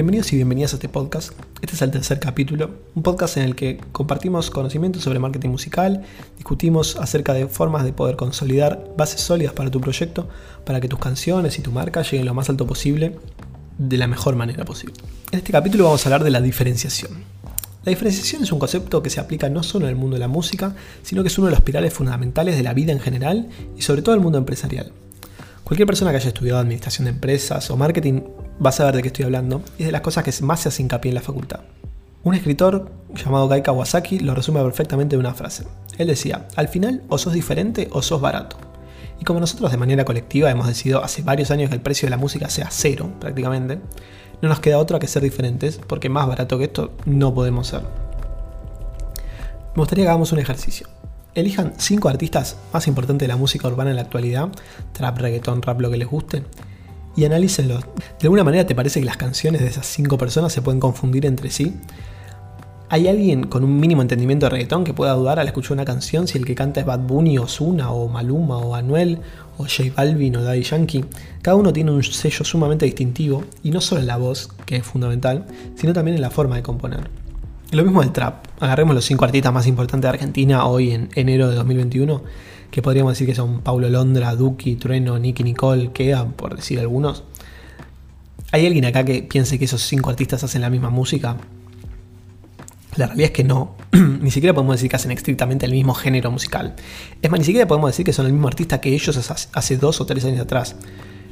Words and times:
Bienvenidos 0.00 0.32
y 0.32 0.36
bienvenidas 0.36 0.72
a 0.72 0.76
este 0.76 0.88
podcast. 0.88 1.32
Este 1.60 1.76
es 1.76 1.82
el 1.82 1.90
tercer 1.90 2.20
capítulo, 2.20 2.70
un 2.94 3.02
podcast 3.02 3.36
en 3.36 3.42
el 3.42 3.54
que 3.54 3.78
compartimos 3.92 4.50
conocimientos 4.50 5.02
sobre 5.02 5.18
marketing 5.18 5.50
musical, 5.50 6.00
discutimos 6.38 6.96
acerca 6.96 7.34
de 7.34 7.48
formas 7.48 7.84
de 7.84 7.92
poder 7.92 8.16
consolidar 8.16 8.82
bases 8.96 9.20
sólidas 9.20 9.52
para 9.52 9.70
tu 9.70 9.78
proyecto, 9.78 10.26
para 10.64 10.80
que 10.80 10.88
tus 10.88 10.98
canciones 10.98 11.58
y 11.58 11.60
tu 11.60 11.70
marca 11.70 12.00
lleguen 12.00 12.24
lo 12.24 12.32
más 12.32 12.48
alto 12.48 12.66
posible, 12.66 13.18
de 13.76 13.98
la 13.98 14.06
mejor 14.06 14.36
manera 14.36 14.64
posible. 14.64 14.94
En 15.32 15.40
este 15.40 15.52
capítulo 15.52 15.84
vamos 15.84 16.06
a 16.06 16.08
hablar 16.08 16.24
de 16.24 16.30
la 16.30 16.40
diferenciación. 16.40 17.10
La 17.84 17.90
diferenciación 17.90 18.42
es 18.42 18.52
un 18.52 18.58
concepto 18.58 19.02
que 19.02 19.10
se 19.10 19.20
aplica 19.20 19.50
no 19.50 19.62
solo 19.62 19.84
en 19.84 19.90
el 19.90 19.96
mundo 19.96 20.14
de 20.14 20.20
la 20.20 20.28
música, 20.28 20.74
sino 21.02 21.20
que 21.22 21.28
es 21.28 21.36
uno 21.36 21.48
de 21.48 21.52
los 21.52 21.60
pilares 21.60 21.92
fundamentales 21.92 22.56
de 22.56 22.62
la 22.62 22.72
vida 22.72 22.92
en 22.92 23.00
general 23.00 23.50
y 23.76 23.82
sobre 23.82 24.00
todo 24.00 24.14
el 24.14 24.22
mundo 24.22 24.38
empresarial. 24.38 24.92
Cualquier 25.70 25.86
persona 25.86 26.10
que 26.10 26.16
haya 26.16 26.26
estudiado 26.30 26.58
administración 26.58 27.04
de 27.04 27.12
empresas 27.12 27.70
o 27.70 27.76
marketing 27.76 28.22
va 28.60 28.70
a 28.70 28.72
saber 28.72 28.96
de 28.96 29.02
qué 29.02 29.06
estoy 29.06 29.24
hablando, 29.24 29.62
y 29.78 29.82
es 29.82 29.86
de 29.86 29.92
las 29.92 30.00
cosas 30.00 30.24
que 30.24 30.32
más 30.42 30.58
se 30.58 30.68
hace 30.68 30.82
hincapié 30.82 31.10
en 31.10 31.14
la 31.14 31.20
facultad. 31.20 31.60
Un 32.24 32.34
escritor 32.34 32.90
llamado 33.14 33.46
Guy 33.46 33.62
Kawasaki 33.62 34.18
lo 34.18 34.34
resume 34.34 34.60
perfectamente 34.64 35.14
de 35.14 35.20
una 35.20 35.32
frase. 35.32 35.68
Él 35.96 36.08
decía, 36.08 36.48
al 36.56 36.66
final 36.66 37.04
o 37.08 37.18
sos 37.18 37.34
diferente 37.34 37.88
o 37.92 38.02
sos 38.02 38.20
barato. 38.20 38.56
Y 39.20 39.24
como 39.24 39.38
nosotros 39.38 39.70
de 39.70 39.76
manera 39.76 40.04
colectiva 40.04 40.50
hemos 40.50 40.66
decidido 40.66 41.04
hace 41.04 41.22
varios 41.22 41.52
años 41.52 41.68
que 41.68 41.76
el 41.76 41.82
precio 41.82 42.06
de 42.06 42.10
la 42.10 42.16
música 42.16 42.50
sea 42.50 42.66
cero 42.72 43.08
prácticamente, 43.20 43.78
no 44.42 44.48
nos 44.48 44.58
queda 44.58 44.78
otra 44.78 44.98
que 44.98 45.06
ser 45.06 45.22
diferentes, 45.22 45.78
porque 45.86 46.08
más 46.08 46.26
barato 46.26 46.58
que 46.58 46.64
esto 46.64 46.94
no 47.04 47.32
podemos 47.32 47.68
ser. 47.68 47.82
Me 49.76 49.82
gustaría 49.82 50.04
que 50.04 50.08
hagamos 50.08 50.32
un 50.32 50.40
ejercicio. 50.40 50.88
Elijan 51.34 51.74
5 51.76 52.08
artistas 52.08 52.56
más 52.72 52.88
importantes 52.88 53.26
de 53.26 53.32
la 53.32 53.36
música 53.36 53.68
urbana 53.68 53.90
en 53.90 53.96
la 53.96 54.02
actualidad, 54.02 54.48
trap, 54.92 55.18
reggaeton, 55.18 55.62
rap, 55.62 55.80
lo 55.80 55.90
que 55.90 55.96
les 55.96 56.08
guste, 56.08 56.42
y 57.16 57.24
analícenlo. 57.24 57.78
¿De 57.78 58.22
alguna 58.22 58.44
manera 58.44 58.66
te 58.66 58.74
parece 58.74 59.00
que 59.00 59.06
las 59.06 59.16
canciones 59.16 59.60
de 59.60 59.68
esas 59.68 59.86
cinco 59.86 60.18
personas 60.18 60.52
se 60.52 60.62
pueden 60.62 60.80
confundir 60.80 61.26
entre 61.26 61.50
sí? 61.50 61.76
¿Hay 62.88 63.06
alguien 63.06 63.44
con 63.44 63.62
un 63.62 63.78
mínimo 63.78 64.02
entendimiento 64.02 64.46
de 64.46 64.50
reggaetón 64.50 64.82
que 64.82 64.92
pueda 64.92 65.12
dudar 65.12 65.38
al 65.38 65.46
escuchar 65.46 65.74
una 65.74 65.84
canción 65.84 66.26
si 66.26 66.38
el 66.38 66.44
que 66.44 66.56
canta 66.56 66.80
es 66.80 66.86
Bad 66.86 67.06
Bunny 67.06 67.38
o 67.38 67.46
Zuna 67.46 67.92
o 67.92 68.08
Maluma 68.08 68.58
o 68.58 68.74
Anuel 68.74 69.20
o 69.58 69.62
J 69.62 69.92
Balvin 69.94 70.34
o 70.34 70.42
Daddy 70.42 70.64
Yankee? 70.64 71.04
Cada 71.40 71.56
uno 71.56 71.72
tiene 71.72 71.92
un 71.92 72.02
sello 72.02 72.44
sumamente 72.44 72.86
distintivo 72.86 73.44
y 73.62 73.70
no 73.70 73.80
solo 73.80 74.00
en 74.00 74.08
la 74.08 74.16
voz, 74.16 74.48
que 74.66 74.74
es 74.74 74.84
fundamental, 74.84 75.46
sino 75.76 75.92
también 75.92 76.16
en 76.16 76.22
la 76.22 76.30
forma 76.30 76.56
de 76.56 76.64
componer. 76.64 77.08
Lo 77.72 77.84
mismo 77.84 78.00
del 78.00 78.10
trap. 78.10 78.46
Agarremos 78.58 78.96
los 78.96 79.04
cinco 79.04 79.24
artistas 79.24 79.52
más 79.52 79.66
importantes 79.68 80.02
de 80.02 80.16
Argentina 80.16 80.64
hoy 80.66 80.90
en 80.90 81.08
enero 81.14 81.48
de 81.48 81.54
2021 81.54 82.22
que 82.70 82.82
podríamos 82.82 83.12
decir 83.12 83.26
que 83.26 83.34
son 83.34 83.60
Paulo 83.60 83.88
Londra, 83.88 84.34
Duki, 84.34 84.76
Trueno, 84.76 85.18
Nicky 85.18 85.44
Nicole, 85.44 85.92
Kea, 85.92 86.24
por 86.24 86.56
decir 86.56 86.80
algunos. 86.80 87.24
¿Hay 88.52 88.66
alguien 88.66 88.84
acá 88.84 89.04
que 89.04 89.22
piense 89.22 89.58
que 89.58 89.66
esos 89.66 89.82
cinco 89.82 90.10
artistas 90.10 90.42
hacen 90.42 90.62
la 90.62 90.70
misma 90.70 90.90
música? 90.90 91.36
La 92.96 93.06
realidad 93.06 93.26
es 93.26 93.36
que 93.36 93.44
no. 93.44 93.76
ni 93.92 94.30
siquiera 94.32 94.52
podemos 94.52 94.76
decir 94.76 94.90
que 94.90 94.96
hacen 94.96 95.12
estrictamente 95.12 95.66
el 95.66 95.72
mismo 95.72 95.94
género 95.94 96.30
musical. 96.30 96.74
Es 97.22 97.30
más, 97.30 97.38
ni 97.38 97.46
siquiera 97.46 97.68
podemos 97.68 97.90
decir 97.90 98.04
que 98.04 98.12
son 98.12 98.26
el 98.26 98.32
mismo 98.32 98.48
artista 98.48 98.80
que 98.80 98.92
ellos 98.92 99.48
hace 99.52 99.76
dos 99.76 100.00
o 100.00 100.06
tres 100.06 100.24
años 100.24 100.40
atrás. 100.40 100.76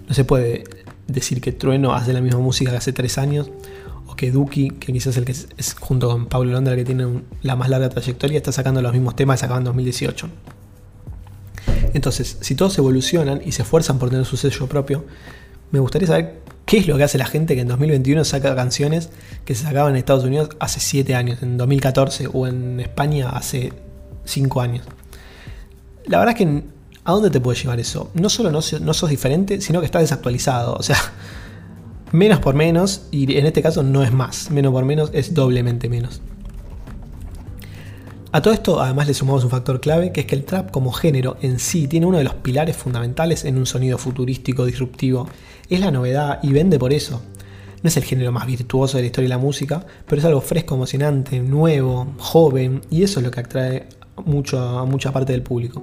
No 0.09 0.15
se 0.15 0.25
puede 0.25 0.65
decir 1.09 1.41
que 1.41 1.53
Trueno 1.53 1.95
hace 1.95 2.13
la 2.13 2.21
misma 2.21 2.41
música 2.41 2.71
que 2.71 2.77
hace 2.77 2.93
tres 2.93 3.19
años, 3.19 3.51
que 4.19 4.33
Duki, 4.33 4.71
que 4.71 4.93
quizás 4.93 5.17
el 5.17 5.25
que 5.25 5.31
es, 5.31 5.77
junto 5.79 6.09
con 6.09 6.27
Paulo 6.27 6.51
Londra, 6.51 6.75
que 6.75 6.85
tiene 6.85 7.23
la 7.43 7.55
más 7.55 7.69
larga 7.69 7.89
trayectoria, 7.89 8.37
está 8.37 8.51
sacando 8.51 8.83
los 8.83 8.93
mismos 8.93 9.15
temas 9.15 9.37
que 9.37 9.43
sacaban 9.43 9.61
en 9.63 9.67
2018. 9.67 10.29
Entonces, 11.95 12.37
si 12.41 12.57
todos 12.57 12.77
evolucionan 12.79 13.41
y 13.47 13.53
se 13.53 13.63
esfuerzan 13.63 14.01
por 14.01 14.11
tener 14.11 14.27
su 14.27 14.37
sello 14.37 14.67
propio, 14.67 15.05
me 15.71 15.79
gustaría 15.79 16.09
saber 16.09 16.41
qué 16.67 16.79
es 16.79 16.89
lo 16.89 16.97
que 16.97 17.05
hace 17.05 17.17
la 17.17 17.27
gente 17.27 17.55
que 17.55 17.61
en 17.61 17.69
2021 17.69 18.25
saca 18.25 18.57
canciones 18.57 19.11
que 19.45 19.55
se 19.55 19.63
sacaban 19.63 19.93
en 19.93 19.99
Estados 19.99 20.25
Unidos 20.25 20.51
hace 20.59 20.81
7 20.81 21.15
años, 21.15 21.41
en 21.41 21.57
2014, 21.57 22.29
o 22.33 22.49
en 22.49 22.81
España 22.81 23.31
hace 23.31 23.73
5 24.25 24.61
años. 24.61 24.85
La 26.07 26.19
verdad 26.19 26.35
es 26.37 26.45
que, 26.45 26.65
¿a 27.05 27.13
dónde 27.13 27.31
te 27.31 27.41
puede 27.41 27.57
llevar 27.57 27.79
eso? 27.79 28.11
No 28.15 28.29
solo 28.29 28.51
no, 28.51 28.59
no 28.81 28.95
sos 28.95 29.11
diferente, 29.11 29.61
sino 29.61 29.79
que 29.79 29.87
estás 29.87 30.03
desactualizado. 30.03 30.75
O 30.75 30.83
sea, 30.83 30.97
menos 32.13 32.41
por 32.41 32.55
menos, 32.55 33.07
y 33.11 33.37
en 33.37 33.47
este 33.47 33.63
caso 33.63 33.83
no 33.83 34.03
es 34.03 34.13
más. 34.13 34.51
Menos 34.51 34.73
por 34.73 34.85
menos 34.85 35.11
es 35.13 35.35
doblemente 35.35 35.89
menos. 35.89 36.21
A 38.31 38.43
todo 38.43 38.53
esto 38.53 38.83
además 38.83 39.07
le 39.07 39.15
sumamos 39.15 39.43
un 39.45 39.51
factor 39.51 39.81
clave 39.81 40.13
que 40.13 40.21
es 40.21 40.27
que 40.27 40.35
el 40.35 40.45
trap 40.45 40.71
como 40.71 40.93
género 40.93 41.39
en 41.41 41.59
sí 41.59 41.89
tiene 41.89 42.05
uno 42.05 42.19
de 42.19 42.25
los 42.25 42.35
pilares 42.35 42.77
fundamentales 42.77 43.47
en 43.47 43.57
un 43.57 43.65
sonido 43.65 43.97
futurístico 43.97 44.67
disruptivo. 44.67 45.27
Es 45.71 45.81
la 45.81 45.91
novedad 45.91 46.39
y 46.43 46.53
vende 46.53 46.79
por 46.79 46.93
eso. 46.93 47.23
No 47.83 47.89
es 47.89 47.97
el 47.97 48.05
género 48.05 48.31
más 48.31 48.47
virtuoso 48.47 48.99
de 48.99 49.05
la 49.05 49.07
historia 49.07 49.29
de 49.31 49.35
la 49.35 49.39
música, 49.39 49.87
pero 50.07 50.19
es 50.19 50.27
algo 50.27 50.43
fresco, 50.43 50.75
emocionante, 50.75 51.41
nuevo, 51.41 52.13
joven 52.19 52.83
y 52.91 53.03
eso 53.03 53.21
es 53.21 53.25
lo 53.25 53.31
que 53.31 53.41
atrae 53.41 53.87
mucho 54.27 54.59
a 54.59 54.85
mucha 54.85 55.11
parte 55.11 55.33
del 55.33 55.43
público. 55.43 55.83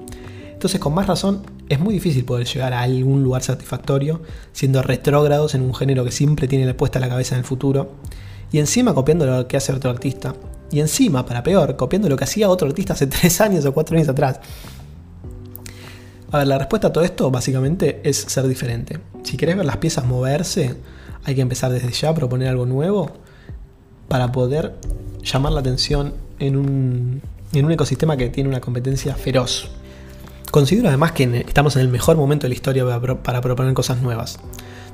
Entonces 0.54 0.80
con 0.80 0.94
más 0.94 1.08
razón 1.08 1.42
es 1.70 1.80
muy 1.80 1.94
difícil 1.94 2.26
poder 2.26 2.46
llegar 2.48 2.74
a 2.74 2.82
algún 2.82 3.24
lugar 3.24 3.42
satisfactorio 3.42 4.22
siendo 4.54 4.82
retrógrados 4.82 5.56
en 5.56 5.62
un 5.62 5.74
género 5.74 6.04
que 6.06 6.12
siempre 6.12 6.48
tiene 6.48 6.74
puesta 6.74 7.00
la 7.00 7.10
cabeza 7.10 7.36
en 7.36 7.40
el 7.40 7.46
futuro 7.46 7.92
y 8.52 8.60
encima 8.60 8.94
copiando 8.94 9.26
lo 9.26 9.48
que 9.48 9.58
hace 9.58 9.74
otro 9.74 9.90
artista 9.90 10.36
y 10.72 10.80
encima, 10.80 11.26
para 11.26 11.44
peor, 11.44 11.76
copiando 11.76 12.10
lo 12.10 12.18
que 12.18 12.24
hacía 12.24 12.50
otro 12.50 12.68
artista 12.68 12.94
hace 12.94 13.08
3 13.08 13.42
años 13.42 13.66
o 13.66 13.74
4 13.74 13.96
años 13.96 14.10
atrás. 14.10 14.40
A 16.32 16.40
ver, 16.40 16.48
la 16.48 16.58
respuesta 16.58 16.88
a 16.88 16.94
todo 16.94 17.04
esto 17.04 17.32
básicamente 17.32 18.02
es 18.04 18.18
ser 18.18 18.48
diferente. 18.48 19.00
Si 19.24 19.38
querés 19.38 19.56
ver 19.56 19.66
las 19.66 19.78
piezas 19.78 20.06
moverse, 20.06 20.76
hay 21.24 21.36
que 21.36 21.42
empezar 21.42 21.72
desde 21.72 21.92
ya 21.92 22.10
a 22.10 22.14
proponer 22.16 22.50
algo 22.50 22.66
nuevo 22.66 23.12
para 24.08 24.32
poder 24.32 24.76
llamar 25.24 25.54
la 25.54 25.62
atención 25.62 26.14
en 26.40 26.58
un, 26.58 27.22
en 27.54 27.66
un 27.66 27.72
ecosistema 27.72 28.18
que 28.18 28.30
tiene 28.30 28.50
una 28.50 28.60
competencia 28.60 29.16
feroz. 29.16 29.70
Considero 30.56 30.88
además 30.88 31.12
que 31.12 31.44
estamos 31.46 31.76
en 31.76 31.82
el 31.82 31.90
mejor 31.90 32.16
momento 32.16 32.44
de 32.44 32.48
la 32.48 32.56
historia 32.56 32.86
para 33.22 33.42
proponer 33.42 33.74
cosas 33.74 34.02
nuevas. 34.02 34.40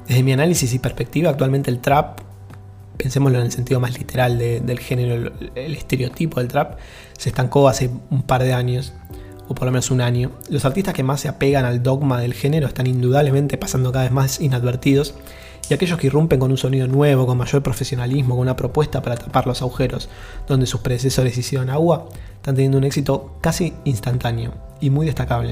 Desde 0.07 0.23
mi 0.23 0.33
análisis 0.33 0.73
y 0.73 0.79
perspectiva, 0.79 1.29
actualmente 1.29 1.69
el 1.69 1.77
trap 1.77 2.19
pensémoslo 2.97 3.37
en 3.37 3.45
el 3.45 3.51
sentido 3.51 3.79
más 3.79 3.95
literal 3.95 4.39
del 4.39 4.79
género, 4.79 5.31
el, 5.53 5.75
estereotipo 5.75 6.39
del 6.39 6.47
trap, 6.47 6.79
se 7.15 7.29
estancó 7.29 7.69
hace 7.69 7.91
un 8.09 8.23
par 8.23 8.41
de 8.41 8.53
años, 8.53 8.93
o 9.49 9.53
por 9.53 9.65
lo 9.65 9.71
menos 9.71 9.91
un 9.91 10.01
año. 10.01 10.31
Los 10.49 10.65
artistas 10.65 10.95
que 10.95 11.03
más 11.03 11.21
se 11.21 11.27
apegan 11.27 11.63
al 11.63 11.83
dogma 11.83 12.19
del 12.19 12.33
género 12.33 12.65
están 12.65 12.87
indudablemente 12.87 13.59
pasando 13.59 13.91
cada 13.91 14.05
vez 14.05 14.13
más 14.13 14.41
inadvertidos, 14.41 15.13
y 15.69 15.73
aquellos 15.73 15.97
que 15.97 16.07
irrumpen 16.07 16.39
con 16.39 16.51
un 16.51 16.57
sonido 16.57 16.87
nuevo, 16.87 17.25
con 17.25 17.37
mayor 17.37 17.63
profesionalismo, 17.63 18.35
con 18.35 18.41
una 18.41 18.55
propuesta 18.55 19.01
para 19.01 19.15
tapar 19.15 19.47
los 19.47 19.61
agujeros 19.61 20.09
donde 20.47 20.65
sus 20.65 20.81
predecesores 20.81 21.37
hicieron 21.37 21.69
agua, 21.69 22.09
están 22.35 22.55
teniendo 22.55 22.77
un 22.77 22.83
éxito 22.83 23.37
casi 23.41 23.73
instantáneo 23.85 24.53
y 24.79 24.89
muy 24.89 25.05
destacable. 25.05 25.51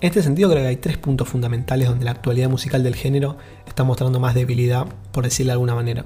En 0.00 0.06
este 0.08 0.22
sentido 0.22 0.48
creo 0.48 0.62
que 0.62 0.68
hay 0.68 0.76
tres 0.76 0.96
puntos 0.96 1.28
fundamentales 1.28 1.88
donde 1.88 2.04
la 2.04 2.12
actualidad 2.12 2.48
musical 2.48 2.82
del 2.82 2.94
género 2.94 3.36
está 3.66 3.84
mostrando 3.84 4.20
más 4.20 4.34
debilidad, 4.34 4.86
por 5.12 5.24
decirlo 5.24 5.50
de 5.50 5.54
alguna 5.54 5.74
manera 5.74 6.04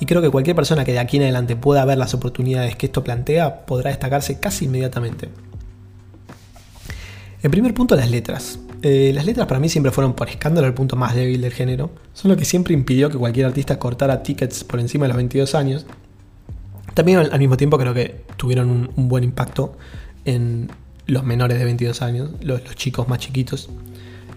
y 0.00 0.06
creo 0.06 0.22
que 0.22 0.30
cualquier 0.30 0.56
persona 0.56 0.84
que 0.84 0.92
de 0.92 0.98
aquí 0.98 1.18
en 1.18 1.24
adelante 1.24 1.54
pueda 1.56 1.84
ver 1.84 1.98
las 1.98 2.14
oportunidades 2.14 2.74
que 2.74 2.86
esto 2.86 3.04
plantea 3.04 3.66
podrá 3.66 3.90
destacarse 3.90 4.40
casi 4.40 4.64
inmediatamente. 4.64 5.28
El 7.42 7.50
primer 7.50 7.74
punto, 7.74 7.94
las 7.94 8.10
letras. 8.10 8.58
Eh, 8.82 9.12
las 9.14 9.26
letras 9.26 9.46
para 9.46 9.60
mí 9.60 9.68
siempre 9.68 9.92
fueron 9.92 10.14
por 10.14 10.28
escándalo 10.28 10.66
el 10.66 10.72
punto 10.72 10.96
más 10.96 11.14
débil 11.14 11.42
del 11.42 11.52
género, 11.52 11.90
son 12.14 12.30
lo 12.30 12.36
que 12.36 12.46
siempre 12.46 12.72
impidió 12.72 13.10
que 13.10 13.18
cualquier 13.18 13.46
artista 13.46 13.78
cortara 13.78 14.22
tickets 14.22 14.64
por 14.64 14.80
encima 14.80 15.04
de 15.04 15.08
los 15.08 15.16
22 15.16 15.54
años. 15.54 15.86
También 16.94 17.18
al 17.18 17.38
mismo 17.38 17.56
tiempo 17.56 17.78
creo 17.78 17.94
que 17.94 18.24
tuvieron 18.36 18.90
un, 18.96 19.08
buen 19.08 19.22
impacto 19.22 19.76
en 20.24 20.70
los 21.06 21.24
menores 21.24 21.58
de 21.58 21.64
22 21.64 22.02
años, 22.02 22.30
los, 22.40 22.62
chicos 22.74 23.06
más 23.06 23.18
chiquitos. 23.18 23.68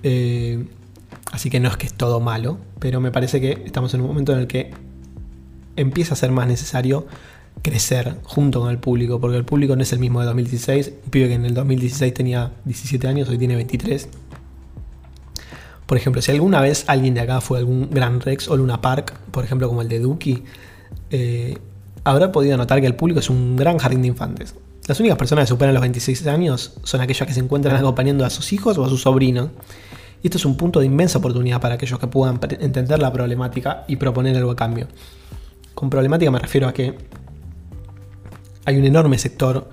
Eh, 0.03 0.65
así 1.31 1.49
que 1.49 1.59
no 1.59 1.69
es 1.69 1.77
que 1.77 1.87
es 1.87 1.93
todo 1.93 2.19
malo, 2.19 2.57
pero 2.79 2.99
me 2.99 3.11
parece 3.11 3.39
que 3.39 3.63
estamos 3.65 3.93
en 3.93 4.01
un 4.01 4.07
momento 4.07 4.33
en 4.33 4.39
el 4.39 4.47
que 4.47 4.71
empieza 5.77 6.13
a 6.13 6.17
ser 6.17 6.31
más 6.31 6.47
necesario 6.47 7.07
crecer 7.61 8.17
junto 8.23 8.59
con 8.59 8.69
el 8.69 8.77
público, 8.77 9.19
porque 9.19 9.37
el 9.37 9.45
público 9.45 9.75
no 9.75 9.83
es 9.83 9.93
el 9.93 9.99
mismo 9.99 10.19
de 10.19 10.25
2016. 10.27 10.91
Un 11.05 11.11
pibe 11.11 11.27
que 11.29 11.33
en 11.35 11.45
el 11.45 11.53
2016 11.53 12.13
tenía 12.13 12.51
17 12.65 13.07
años, 13.07 13.29
hoy 13.29 13.37
tiene 13.37 13.55
23. 13.55 14.09
Por 15.85 15.97
ejemplo, 15.97 16.21
si 16.21 16.31
alguna 16.31 16.61
vez 16.61 16.85
alguien 16.87 17.13
de 17.13 17.21
acá 17.21 17.41
fue 17.41 17.57
a 17.57 17.59
algún 17.59 17.89
Gran 17.89 18.21
Rex 18.21 18.47
o 18.47 18.57
Luna 18.57 18.81
Park, 18.81 19.13
por 19.31 19.43
ejemplo 19.43 19.67
como 19.67 19.81
el 19.81 19.89
de 19.89 19.99
Duki, 19.99 20.43
eh, 21.09 21.57
habrá 22.03 22.31
podido 22.31 22.57
notar 22.57 22.81
que 22.81 22.87
el 22.87 22.95
público 22.95 23.19
es 23.19 23.29
un 23.29 23.55
gran 23.55 23.77
jardín 23.77 24.01
de 24.01 24.07
infantes. 24.09 24.55
Las 24.87 24.99
únicas 24.99 25.17
personas 25.17 25.45
que 25.45 25.49
superan 25.49 25.73
los 25.73 25.81
26 25.81 26.27
años 26.27 26.73
son 26.83 27.01
aquellas 27.01 27.27
que 27.27 27.33
se 27.33 27.39
encuentran 27.39 27.75
acompañando 27.75 28.25
a 28.25 28.29
sus 28.29 28.51
hijos 28.51 28.77
o 28.77 28.83
a 28.83 28.89
sus 28.89 29.01
sobrinos. 29.01 29.49
Y 30.21 30.27
esto 30.27 30.37
es 30.37 30.45
un 30.45 30.57
punto 30.57 30.79
de 30.79 30.85
inmensa 30.85 31.19
oportunidad 31.19 31.61
para 31.61 31.75
aquellos 31.75 31.99
que 31.99 32.07
puedan 32.07 32.39
entender 32.59 32.99
la 32.99 33.11
problemática 33.11 33.85
y 33.87 33.95
proponer 33.95 34.35
algo 34.35 34.51
a 34.51 34.55
cambio. 34.55 34.87
Con 35.73 35.89
problemática 35.89 36.31
me 36.31 36.39
refiero 36.39 36.67
a 36.67 36.73
que 36.73 36.97
hay 38.65 38.77
un 38.77 38.85
enorme 38.85 39.17
sector 39.17 39.69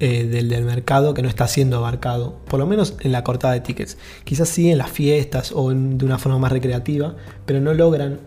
eh, 0.00 0.24
del, 0.24 0.64
mercado 0.64 1.12
que 1.12 1.22
no 1.22 1.28
está 1.28 1.48
siendo 1.48 1.76
abarcado, 1.76 2.38
por 2.48 2.60
lo 2.60 2.66
menos 2.66 2.94
en 3.00 3.12
la 3.12 3.24
cortada 3.24 3.54
de 3.54 3.60
tickets. 3.60 3.98
Quizás 4.24 4.48
sí 4.48 4.70
en 4.70 4.78
las 4.78 4.90
fiestas 4.90 5.52
o 5.52 5.70
de 5.70 6.04
una 6.04 6.18
forma 6.18 6.38
más 6.38 6.52
recreativa, 6.52 7.16
pero 7.46 7.60
no 7.60 7.74
logran 7.74 8.20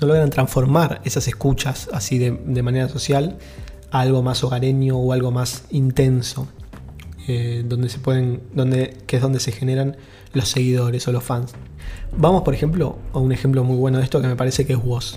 no 0.00 0.06
logran 0.06 0.30
transformar 0.30 1.00
esas 1.04 1.28
escuchas 1.28 1.88
así 1.92 2.18
de, 2.18 2.62
manera 2.62 2.88
social 2.88 3.38
a 3.90 4.00
algo 4.00 4.22
más 4.22 4.42
hogareño 4.42 4.96
o 4.96 5.12
algo 5.12 5.30
más 5.30 5.64
intenso, 5.70 6.48
eh, 7.28 7.62
donde 7.66 7.88
se 7.88 7.98
pueden, 7.98 8.42
donde, 8.52 8.96
que 9.06 9.16
es 9.16 9.22
donde 9.22 9.40
se 9.40 9.52
generan 9.52 9.96
los 10.32 10.48
seguidores 10.48 11.06
o 11.06 11.12
los 11.12 11.22
fans. 11.22 11.52
Vamos, 12.16 12.42
por 12.42 12.54
ejemplo, 12.54 12.98
a 13.12 13.18
un 13.18 13.32
ejemplo 13.32 13.62
muy 13.62 13.76
bueno 13.76 13.98
de 13.98 14.04
esto 14.04 14.20
que 14.20 14.26
me 14.26 14.36
parece 14.36 14.66
que 14.66 14.72
es 14.72 14.78
Woz. 14.82 15.16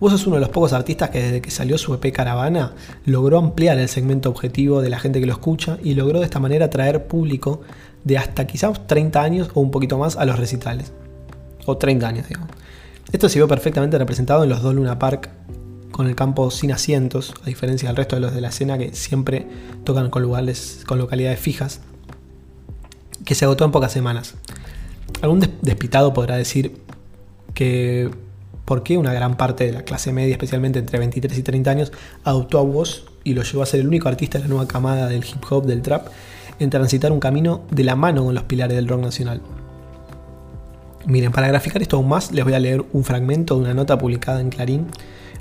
Woz 0.00 0.14
es 0.14 0.26
uno 0.26 0.36
de 0.36 0.40
los 0.40 0.48
pocos 0.48 0.72
artistas 0.72 1.10
que 1.10 1.22
desde 1.22 1.42
que 1.42 1.50
salió 1.50 1.76
su 1.76 1.92
EP 1.92 2.10
Caravana 2.10 2.72
logró 3.04 3.38
ampliar 3.38 3.78
el 3.78 3.88
segmento 3.88 4.30
objetivo 4.30 4.80
de 4.80 4.88
la 4.88 4.98
gente 4.98 5.20
que 5.20 5.26
lo 5.26 5.34
escucha 5.34 5.76
y 5.84 5.92
logró 5.92 6.20
de 6.20 6.24
esta 6.24 6.40
manera 6.40 6.66
atraer 6.66 7.06
público 7.06 7.60
de 8.04 8.16
hasta 8.16 8.46
quizás 8.46 8.86
30 8.86 9.22
años 9.22 9.50
o 9.52 9.60
un 9.60 9.70
poquito 9.70 9.98
más 9.98 10.16
a 10.16 10.24
los 10.24 10.38
recitales. 10.38 10.92
O 11.66 11.76
30 11.76 12.08
años, 12.08 12.28
digamos. 12.28 12.48
Esto 13.12 13.28
se 13.28 13.38
vio 13.38 13.46
perfectamente 13.46 13.98
representado 13.98 14.42
en 14.42 14.48
los 14.48 14.62
dos 14.62 14.74
Luna 14.74 14.98
Park 14.98 15.28
con 15.90 16.06
el 16.06 16.14
campo 16.14 16.50
sin 16.50 16.72
asientos, 16.72 17.34
a 17.42 17.46
diferencia 17.46 17.90
del 17.90 17.96
resto 17.96 18.16
de 18.16 18.20
los 18.20 18.34
de 18.34 18.40
la 18.40 18.48
escena 18.48 18.78
que 18.78 18.94
siempre 18.94 19.46
tocan 19.84 20.08
con, 20.08 20.22
lugares, 20.22 20.82
con 20.86 20.98
localidades 20.98 21.40
fijas, 21.40 21.80
que 23.26 23.34
se 23.34 23.44
agotó 23.44 23.66
en 23.66 23.70
pocas 23.70 23.92
semanas. 23.92 24.34
Algún 25.20 25.46
despitado 25.60 26.14
podrá 26.14 26.36
decir 26.36 26.80
que 27.52 28.10
por 28.70 28.84
qué 28.84 28.96
una 28.96 29.12
gran 29.12 29.36
parte 29.36 29.66
de 29.66 29.72
la 29.72 29.82
clase 29.82 30.12
media, 30.12 30.30
especialmente 30.30 30.78
entre 30.78 31.00
23 31.00 31.36
y 31.36 31.42
30 31.42 31.70
años, 31.72 31.92
adoptó 32.22 32.56
a 32.56 32.62
Woz 32.62 33.02
y 33.24 33.34
lo 33.34 33.42
llevó 33.42 33.64
a 33.64 33.66
ser 33.66 33.80
el 33.80 33.88
único 33.88 34.08
artista 34.08 34.38
de 34.38 34.44
la 34.44 34.48
nueva 34.48 34.68
camada 34.68 35.08
del 35.08 35.24
hip 35.24 35.42
hop, 35.50 35.66
del 35.66 35.82
trap, 35.82 36.06
en 36.60 36.70
transitar 36.70 37.10
un 37.10 37.18
camino 37.18 37.62
de 37.72 37.82
la 37.82 37.96
mano 37.96 38.24
con 38.24 38.32
los 38.32 38.44
pilares 38.44 38.76
del 38.76 38.86
rock 38.86 39.00
nacional. 39.00 39.42
Miren, 41.04 41.32
para 41.32 41.48
graficar 41.48 41.82
esto 41.82 41.96
aún 41.96 42.10
más, 42.10 42.30
les 42.30 42.44
voy 42.44 42.54
a 42.54 42.60
leer 42.60 42.84
un 42.92 43.02
fragmento 43.02 43.56
de 43.56 43.62
una 43.62 43.74
nota 43.74 43.98
publicada 43.98 44.40
en 44.40 44.50
Clarín 44.50 44.86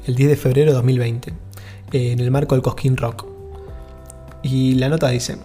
el 0.07 0.15
10 0.15 0.31
de 0.31 0.35
febrero 0.35 0.71
de 0.71 0.77
2020, 0.77 1.33
en 1.91 2.19
el 2.19 2.31
marco 2.31 2.55
del 2.55 2.63
Cosquín 2.63 2.97
Rock. 2.97 3.27
Y 4.41 4.73
la 4.73 4.89
nota 4.89 5.07
dice, 5.09 5.37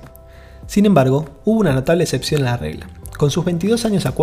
sin 0.66 0.87
embargo, 0.87 1.26
hubo 1.44 1.60
una 1.60 1.75
notable 1.75 2.04
excepción 2.04 2.40
a 2.44 2.52
la 2.52 2.56
regla. 2.56 2.88
Con 3.16 3.31
sus 3.31 3.44
22 3.44 3.84
años 3.84 4.06
a 4.06 4.14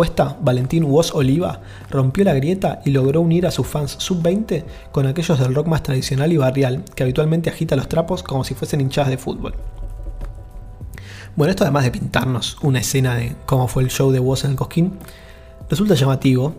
Valentín 0.42 0.84
Woz 0.84 1.14
Oliva 1.14 1.62
rompió 1.90 2.24
la 2.24 2.34
grieta 2.34 2.82
y 2.84 2.90
logró 2.90 3.22
unir 3.22 3.46
a 3.46 3.50
sus 3.50 3.66
fans 3.66 3.96
sub-20 3.98 4.64
con 4.92 5.06
aquellos 5.06 5.38
del 5.38 5.54
rock 5.54 5.66
más 5.66 5.82
tradicional 5.82 6.30
y 6.30 6.36
barrial 6.36 6.84
que 6.94 7.02
habitualmente 7.02 7.48
agita 7.48 7.74
los 7.74 7.88
trapos 7.88 8.22
como 8.22 8.44
si 8.44 8.54
fuesen 8.54 8.82
hinchadas 8.82 9.08
de 9.08 9.16
fútbol. 9.16 9.54
Bueno, 11.36 11.50
esto 11.50 11.64
además 11.64 11.84
de 11.84 11.90
pintarnos 11.90 12.58
una 12.62 12.80
escena 12.80 13.14
de 13.14 13.34
cómo 13.46 13.66
fue 13.66 13.82
el 13.82 13.88
show 13.88 14.10
de 14.10 14.20
Woz 14.20 14.44
en 14.44 14.50
el 14.50 14.56
Cosquín, 14.56 14.92
resulta 15.70 15.94
llamativo 15.94 16.54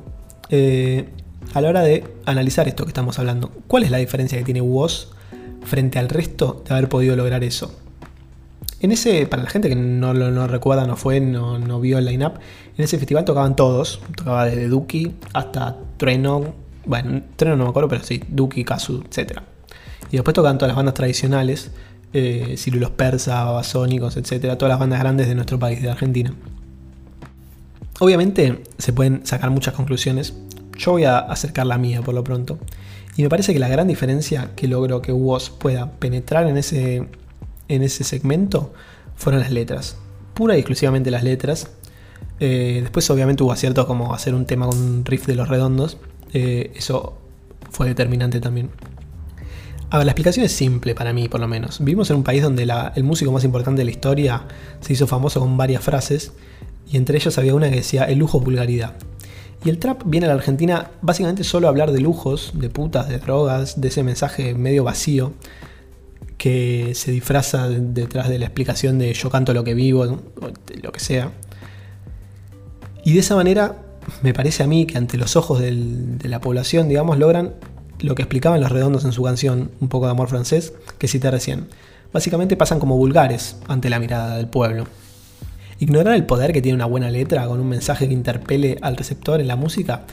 eh, 0.49 1.09
a 1.53 1.61
la 1.61 1.69
hora 1.69 1.81
de 1.81 2.03
analizar 2.25 2.67
esto 2.67 2.83
que 2.83 2.89
estamos 2.89 3.19
hablando. 3.19 3.51
¿Cuál 3.67 3.83
es 3.83 3.91
la 3.91 3.97
diferencia 3.97 4.39
que 4.39 4.43
tiene 4.43 4.61
Woz 4.61 5.09
frente 5.63 5.99
al 5.99 6.09
resto 6.09 6.63
de 6.67 6.73
haber 6.73 6.89
podido 6.89 7.15
lograr 7.15 7.43
eso? 7.43 7.82
En 8.83 8.91
ese, 8.91 9.27
para 9.27 9.43
la 9.43 9.49
gente 9.49 9.69
que 9.69 9.77
no 9.77 10.13
lo 10.13 10.45
recuerda, 10.45 10.85
no 10.85 10.97
fue, 10.97 11.21
no, 11.21 11.79
vio 11.79 11.99
el 11.99 12.05
line-up, 12.05 12.33
en 12.77 12.83
ese 12.83 12.97
festival 12.97 13.23
tocaban 13.23 13.55
todos. 13.55 14.01
Tocaba 14.17 14.43
desde 14.43 14.67
Duki 14.67 15.15
hasta 15.31 15.77
Treno. 15.95 16.53
Bueno, 16.85 17.21
Treno 17.37 17.55
no 17.55 17.63
me 17.63 17.69
acuerdo, 17.69 17.87
pero 17.87 18.03
sí, 18.03 18.21
Duki, 18.27 18.65
Kazu, 18.65 19.01
etc. 19.05 19.39
Y 20.11 20.17
después 20.17 20.33
tocaban 20.33 20.57
todas 20.57 20.67
las 20.67 20.75
bandas 20.75 20.95
tradicionales, 20.95 21.71
eh, 22.11 22.55
Cirulos 22.57 22.89
Persa, 22.89 23.45
Babasónicos, 23.45 24.17
etc. 24.17 24.57
Todas 24.57 24.71
las 24.71 24.79
bandas 24.79 24.99
grandes 24.99 25.29
de 25.29 25.35
nuestro 25.35 25.57
país, 25.57 25.81
de 25.81 25.89
Argentina. 25.89 26.33
Obviamente 28.01 28.63
se 28.77 28.91
pueden 28.91 29.25
sacar 29.25 29.49
muchas 29.49 29.75
conclusiones. 29.75 30.33
Yo 30.77 30.91
voy 30.91 31.05
a 31.05 31.19
acercar 31.19 31.67
la 31.67 31.77
mía 31.77 32.01
por 32.01 32.13
lo 32.13 32.25
pronto. 32.25 32.59
Y 33.15 33.23
me 33.23 33.29
parece 33.29 33.53
que 33.53 33.59
la 33.59 33.69
gran 33.69 33.87
diferencia 33.87 34.49
que 34.57 34.67
logró 34.67 35.01
que 35.01 35.13
Woz 35.13 35.51
pueda 35.51 35.89
penetrar 35.89 36.47
en 36.47 36.57
ese 36.57 37.07
en 37.75 37.83
ese 37.83 38.03
segmento 38.03 38.73
fueron 39.15 39.41
las 39.41 39.51
letras. 39.51 39.97
Pura 40.33 40.55
y 40.55 40.59
exclusivamente 40.59 41.11
las 41.11 41.23
letras. 41.23 41.69
Eh, 42.39 42.79
después 42.81 43.09
obviamente 43.09 43.43
hubo 43.43 43.51
aciertos 43.51 43.85
como 43.85 44.13
hacer 44.13 44.33
un 44.33 44.45
tema 44.45 44.67
con 44.67 44.77
un 44.77 45.05
riff 45.05 45.27
de 45.27 45.35
los 45.35 45.47
redondos. 45.47 45.97
Eh, 46.33 46.71
eso 46.75 47.17
fue 47.69 47.87
determinante 47.87 48.39
también. 48.39 48.69
A 49.89 50.03
la 50.03 50.05
explicación 50.05 50.43
es 50.43 50.51
simple 50.51 50.95
para 50.95 51.13
mí, 51.13 51.29
por 51.29 51.39
lo 51.39 51.47
menos. 51.47 51.77
Vivimos 51.79 52.09
en 52.09 52.15
un 52.15 52.23
país 52.23 52.41
donde 52.41 52.67
el 52.95 53.03
músico 53.03 53.31
más 53.31 53.43
importante 53.43 53.81
de 53.81 53.85
la 53.85 53.91
historia 53.91 54.43
se 54.79 54.93
hizo 54.93 55.05
famoso 55.05 55.39
con 55.39 55.55
varias 55.55 55.83
frases, 55.83 56.31
y 56.91 56.97
entre 56.97 57.17
ellas 57.17 57.37
había 57.37 57.53
una 57.53 57.69
que 57.69 57.75
decía 57.75 58.05
el 58.05 58.17
lujo 58.17 58.39
vulgaridad. 58.39 58.95
Y 59.63 59.69
el 59.69 59.77
trap 59.77 60.01
viene 60.05 60.25
a 60.25 60.29
la 60.29 60.35
Argentina 60.35 60.89
básicamente 61.01 61.43
solo 61.43 61.67
a 61.67 61.69
hablar 61.69 61.91
de 61.91 62.01
lujos, 62.01 62.53
de 62.55 62.69
putas, 62.69 63.07
de 63.07 63.19
drogas, 63.19 63.79
de 63.79 63.87
ese 63.87 64.01
mensaje 64.01 64.55
medio 64.55 64.83
vacío, 64.83 65.33
que 66.43 66.91
se 66.93 67.09
disfraza 67.09 67.69
detrás 67.69 68.27
de 68.27 68.37
la 68.37 68.43
explicación 68.43 68.99
de 68.99 69.13
yo 69.13 69.29
canto 69.29 69.53
lo 69.53 69.63
que 69.63 69.73
vivo, 69.73 70.05
lo 70.05 70.91
que 70.91 70.99
sea. 70.99 71.31
Y 73.05 73.13
de 73.13 73.21
esa 73.21 73.37
manera, 73.37 73.77
me 74.23 74.33
parece 74.33 74.61
a 74.61 74.67
mí 74.67 74.85
que 74.85 74.97
ante 74.97 75.17
los 75.17 75.37
ojos 75.37 75.61
de 75.61 76.27
la 76.27 76.41
población, 76.41 76.89
digamos, 76.89 77.17
logran 77.17 77.53
lo 78.01 78.13
que 78.13 78.23
explicaban 78.23 78.59
los 78.59 78.73
redondos 78.73 79.05
en 79.05 79.13
su 79.13 79.23
canción, 79.23 79.71
un 79.79 79.87
poco 79.87 80.07
de 80.07 80.11
amor 80.11 80.27
francés, 80.27 80.73
que 80.97 81.07
cité 81.07 81.31
recién. 81.31 81.67
Básicamente 82.11 82.57
pasan 82.57 82.81
como 82.81 82.97
vulgares 82.97 83.55
ante 83.69 83.89
la 83.89 83.99
mirada 83.99 84.35
del 84.35 84.47
pueblo. 84.47 84.87
Ignorar 85.79 86.13
el 86.13 86.25
poder 86.25 86.51
que 86.51 86.61
tiene 86.61 86.75
una 86.75 86.87
buena 86.87 87.09
letra 87.09 87.47
con 87.47 87.61
un 87.61 87.69
mensaje 87.69 88.09
que 88.09 88.13
interpele 88.13 88.79
al 88.81 88.97
receptor 88.97 89.39
en 89.39 89.47
la 89.47 89.55
música, 89.55 90.07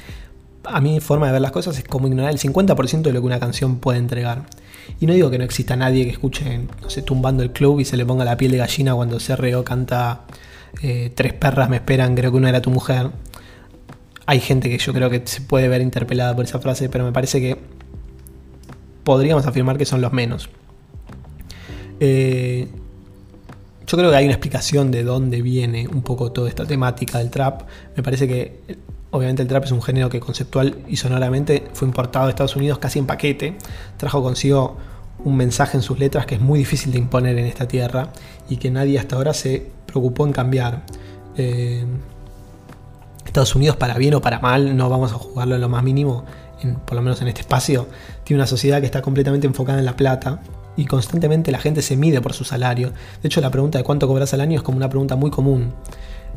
a 0.73 0.81
mi 0.81 1.01
forma 1.01 1.27
de 1.27 1.33
ver 1.33 1.43
las 1.43 1.53
cosas 1.53 1.77
es 1.79 1.85
como 1.85 2.07
ignorar 2.07 2.31
el 2.31 2.39
50% 2.39 3.03
de 3.03 3.13
lo 3.13 3.21
que 3.21 3.27
una 3.27 3.41
canción 3.41 3.79
puede 3.79 3.99
entregar. 3.99 4.47
Y 4.99 5.07
no 5.07 5.13
digo 5.13 5.31
que 5.31 5.39
no 5.39 5.45
exista 5.45 5.77
nadie 5.77 6.05
que 6.05 6.11
escuche, 6.11 6.61
no 6.83 6.91
sé, 6.91 7.03
tumbando 7.03 7.43
el 7.43 7.53
club 7.53 7.81
y 7.81 7.85
se 7.85 7.97
le 7.97 8.05
ponga 8.05 8.25
la 8.25 8.37
piel 8.37 8.53
de 8.53 8.59
gallina 8.59 8.95
cuando 8.95 9.19
CRO 9.19 9.65
canta 9.65 10.23
eh, 10.83 11.13
Tres 11.15 11.33
perras 11.35 11.69
me 11.69 11.77
esperan, 11.77 12.15
creo 12.15 12.31
que 12.31 12.37
una 12.37 12.49
era 12.49 12.63
tu 12.63 12.71
mujer. 12.71 13.11
Hay 14.27 14.41
gente 14.41 14.69
que 14.71 14.79
yo 14.79 14.93
creo 14.93 15.11
que 15.11 15.23
se 15.25 15.41
puede 15.41 15.69
ver 15.69 15.81
interpelada 15.81 16.35
por 16.35 16.45
esa 16.45 16.61
frase, 16.61 16.89
pero 16.89 17.05
me 17.05 17.13
parece 17.13 17.41
que 17.41 17.59
podríamos 19.05 19.47
afirmar 19.47 19.77
que 19.77 19.85
son 19.85 20.01
los 20.01 20.13
menos. 20.13 20.49
Eh, 21.99 22.69
yo 23.87 23.99
creo 23.99 24.11
que 24.11 24.17
hay 24.17 24.25
una 24.25 24.35
explicación 24.35 24.93
de 24.93 25.03
dónde 25.03 25.43
viene 25.43 25.89
un 25.89 26.03
poco 26.03 26.31
toda 26.31 26.49
esta 26.49 26.65
temática 26.65 27.19
del 27.19 27.31
trap. 27.31 27.63
Me 27.97 28.03
parece 28.03 28.29
que 28.29 28.61
Obviamente 29.13 29.43
el 29.43 29.49
trap 29.49 29.65
es 29.65 29.73
un 29.73 29.83
género 29.83 30.09
que 30.09 30.21
conceptual 30.21 30.79
y 30.89 30.97
sonoramente 30.97 31.69
fue 31.73 31.89
importado 31.89 32.27
de 32.27 32.31
Estados 32.31 32.57
Unidos 32.57 32.79
casi 32.79 32.99
en 32.99 33.07
paquete. 33.07 33.57
Trajo 33.97 34.23
consigo 34.23 34.77
un 35.25 35.37
mensaje 35.37 35.77
en 35.77 35.83
sus 35.83 35.99
letras 35.99 36.27
que 36.27 36.37
es 36.37 36.41
muy 36.41 36.59
difícil 36.59 36.93
de 36.93 36.99
imponer 36.99 37.37
en 37.39 37.47
esta 37.47 37.67
tierra 37.67 38.11
y 38.49 38.57
que 38.57 38.71
nadie 38.71 38.99
hasta 38.99 39.17
ahora 39.17 39.35
se 39.35 39.71
preocupó 39.87 40.27
en 40.27 40.33
cambiar. 40.33 40.83
Eh, 41.37 41.85
Estados 43.27 43.55
Unidos, 43.55 43.77
para 43.77 43.95
bien 43.95 44.15
o 44.15 44.21
para 44.21 44.41
mal, 44.41 44.77
no 44.77 44.89
vamos 44.89 45.13
a 45.13 45.15
jugarlo 45.15 45.55
en 45.55 45.61
lo 45.61 45.69
más 45.69 45.85
mínimo, 45.85 46.25
por 46.85 46.97
lo 46.97 47.03
menos 47.03 47.23
en 47.23 47.29
este 47.29 47.43
espacio, 47.43 47.87
tiene 48.25 48.41
una 48.41 48.47
sociedad 48.47 48.81
que 48.81 48.87
está 48.87 49.03
completamente 49.03 49.47
enfocada 49.47 49.79
en 49.79 49.85
la 49.85 49.95
plata 49.95 50.41
y 50.77 50.87
constantemente 50.87 51.53
la 51.53 51.59
gente 51.59 51.81
se 51.81 51.97
mide 51.97 52.21
por 52.21 52.33
su 52.33 52.45
salario. 52.45 52.93
De 53.23 53.29
hecho, 53.29 53.41
la 53.41 53.51
pregunta 53.51 53.79
de 53.79 53.85
cuánto 53.85 54.09
cobras 54.09 54.35
al 54.35 54.41
año 54.41 54.57
es 54.57 54.63
como 54.63 54.79
una 54.79 54.89
pregunta 54.89 55.15
muy 55.15 55.31
común. 55.31 55.73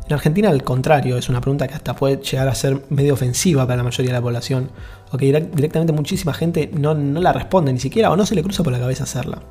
En 0.06 0.12
Argentina, 0.12 0.50
al 0.50 0.62
contrario, 0.62 1.16
es 1.16 1.30
una 1.30 1.40
pregunta 1.40 1.66
que 1.66 1.74
hasta 1.74 1.96
puede 1.96 2.18
llegar 2.18 2.48
a 2.48 2.54
ser 2.54 2.84
medio 2.90 3.14
ofensiva 3.14 3.66
para 3.66 3.78
la 3.78 3.84
mayoría 3.84 4.12
de 4.12 4.18
la 4.18 4.22
población, 4.22 4.70
o 5.10 5.16
que 5.16 5.26
directamente 5.26 5.92
muchísima 5.94 6.34
gente 6.34 6.70
no, 6.74 6.94
la 6.94 7.32
responde 7.32 7.72
ni 7.72 7.80
siquiera 7.80 8.10
o 8.10 8.16
no 8.16 8.26
se 8.26 8.34
le 8.34 8.42
cruza 8.42 8.62
por 8.62 8.72
la 8.72 8.78
cabeza 8.78 9.04
hacerla. 9.04 9.42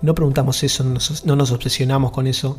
No 0.00 0.14
preguntamos 0.16 0.60
eso, 0.64 0.82
no 0.82 1.36
nos, 1.36 1.52
obsesionamos 1.52 2.10
con 2.10 2.26
eso. 2.26 2.58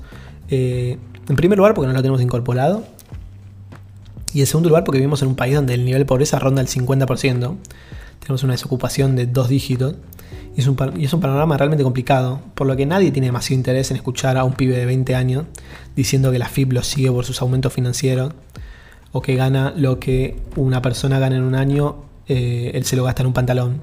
Eh, 0.50 0.98
en 1.28 1.36
primer 1.36 1.58
lugar, 1.58 1.74
porque 1.74 1.88
no 1.88 1.94
lo 1.94 2.02
tenemos 2.02 2.22
incorporado. 2.22 2.86
Y 4.34 4.40
en 4.40 4.48
segundo 4.48 4.70
lugar, 4.70 4.86
porque 4.86 5.00
vivimos 5.00 5.22
en 5.22 5.28
un 5.28 5.36
país 5.36 5.54
donde 5.54 5.74
el 5.74 5.84
nivel 5.84 6.00
de 6.00 6.06
pobreza 6.06 6.40
ronda 6.40 6.62
el 6.62 6.70
50%. 6.70 7.58
Tenemos 8.20 8.44
una 8.44 8.54
desocupación 8.54 9.18
de 9.18 9.26
dos 9.26 9.50
dígitos. 9.50 9.96
Y 10.56 10.62
es, 10.62 10.68
un, 10.68 10.76
panorama 10.76 11.58
realmente 11.58 11.84
complicado, 11.84 12.42
por 12.54 12.68
lo 12.68 12.76
que 12.76 12.86
nadie 12.86 13.12
tiene 13.12 13.28
demasiado 13.28 13.58
interés 13.58 13.90
en 13.92 13.98
escuchar 13.98 14.38
a 14.38 14.44
un 14.44 14.54
pibe 14.54 14.78
de 14.78 14.86
20 14.86 15.16
años 15.16 15.46
diciendo 15.96 16.32
que 16.32 16.40
la 16.40 16.48
FIP 16.48 16.74
lo 16.74 16.84
sigue 16.84 17.12
por 17.12 17.26
sus 17.26 17.42
aumentos 17.42 17.74
financieros 17.74 18.34
o 19.12 19.22
que 19.22 19.36
gana 19.36 19.74
lo 19.76 20.00
que 20.00 20.40
una 20.56 20.82
persona 20.82 21.20
gana 21.20 21.38
en 21.38 21.44
un 21.44 21.56
año, 21.56 21.96
eh, 22.28 22.72
él 22.74 22.86
se 22.86 22.96
lo 22.96 23.04
gasta 23.04 23.24
en 23.24 23.28
un 23.28 23.34
pantalón. 23.34 23.80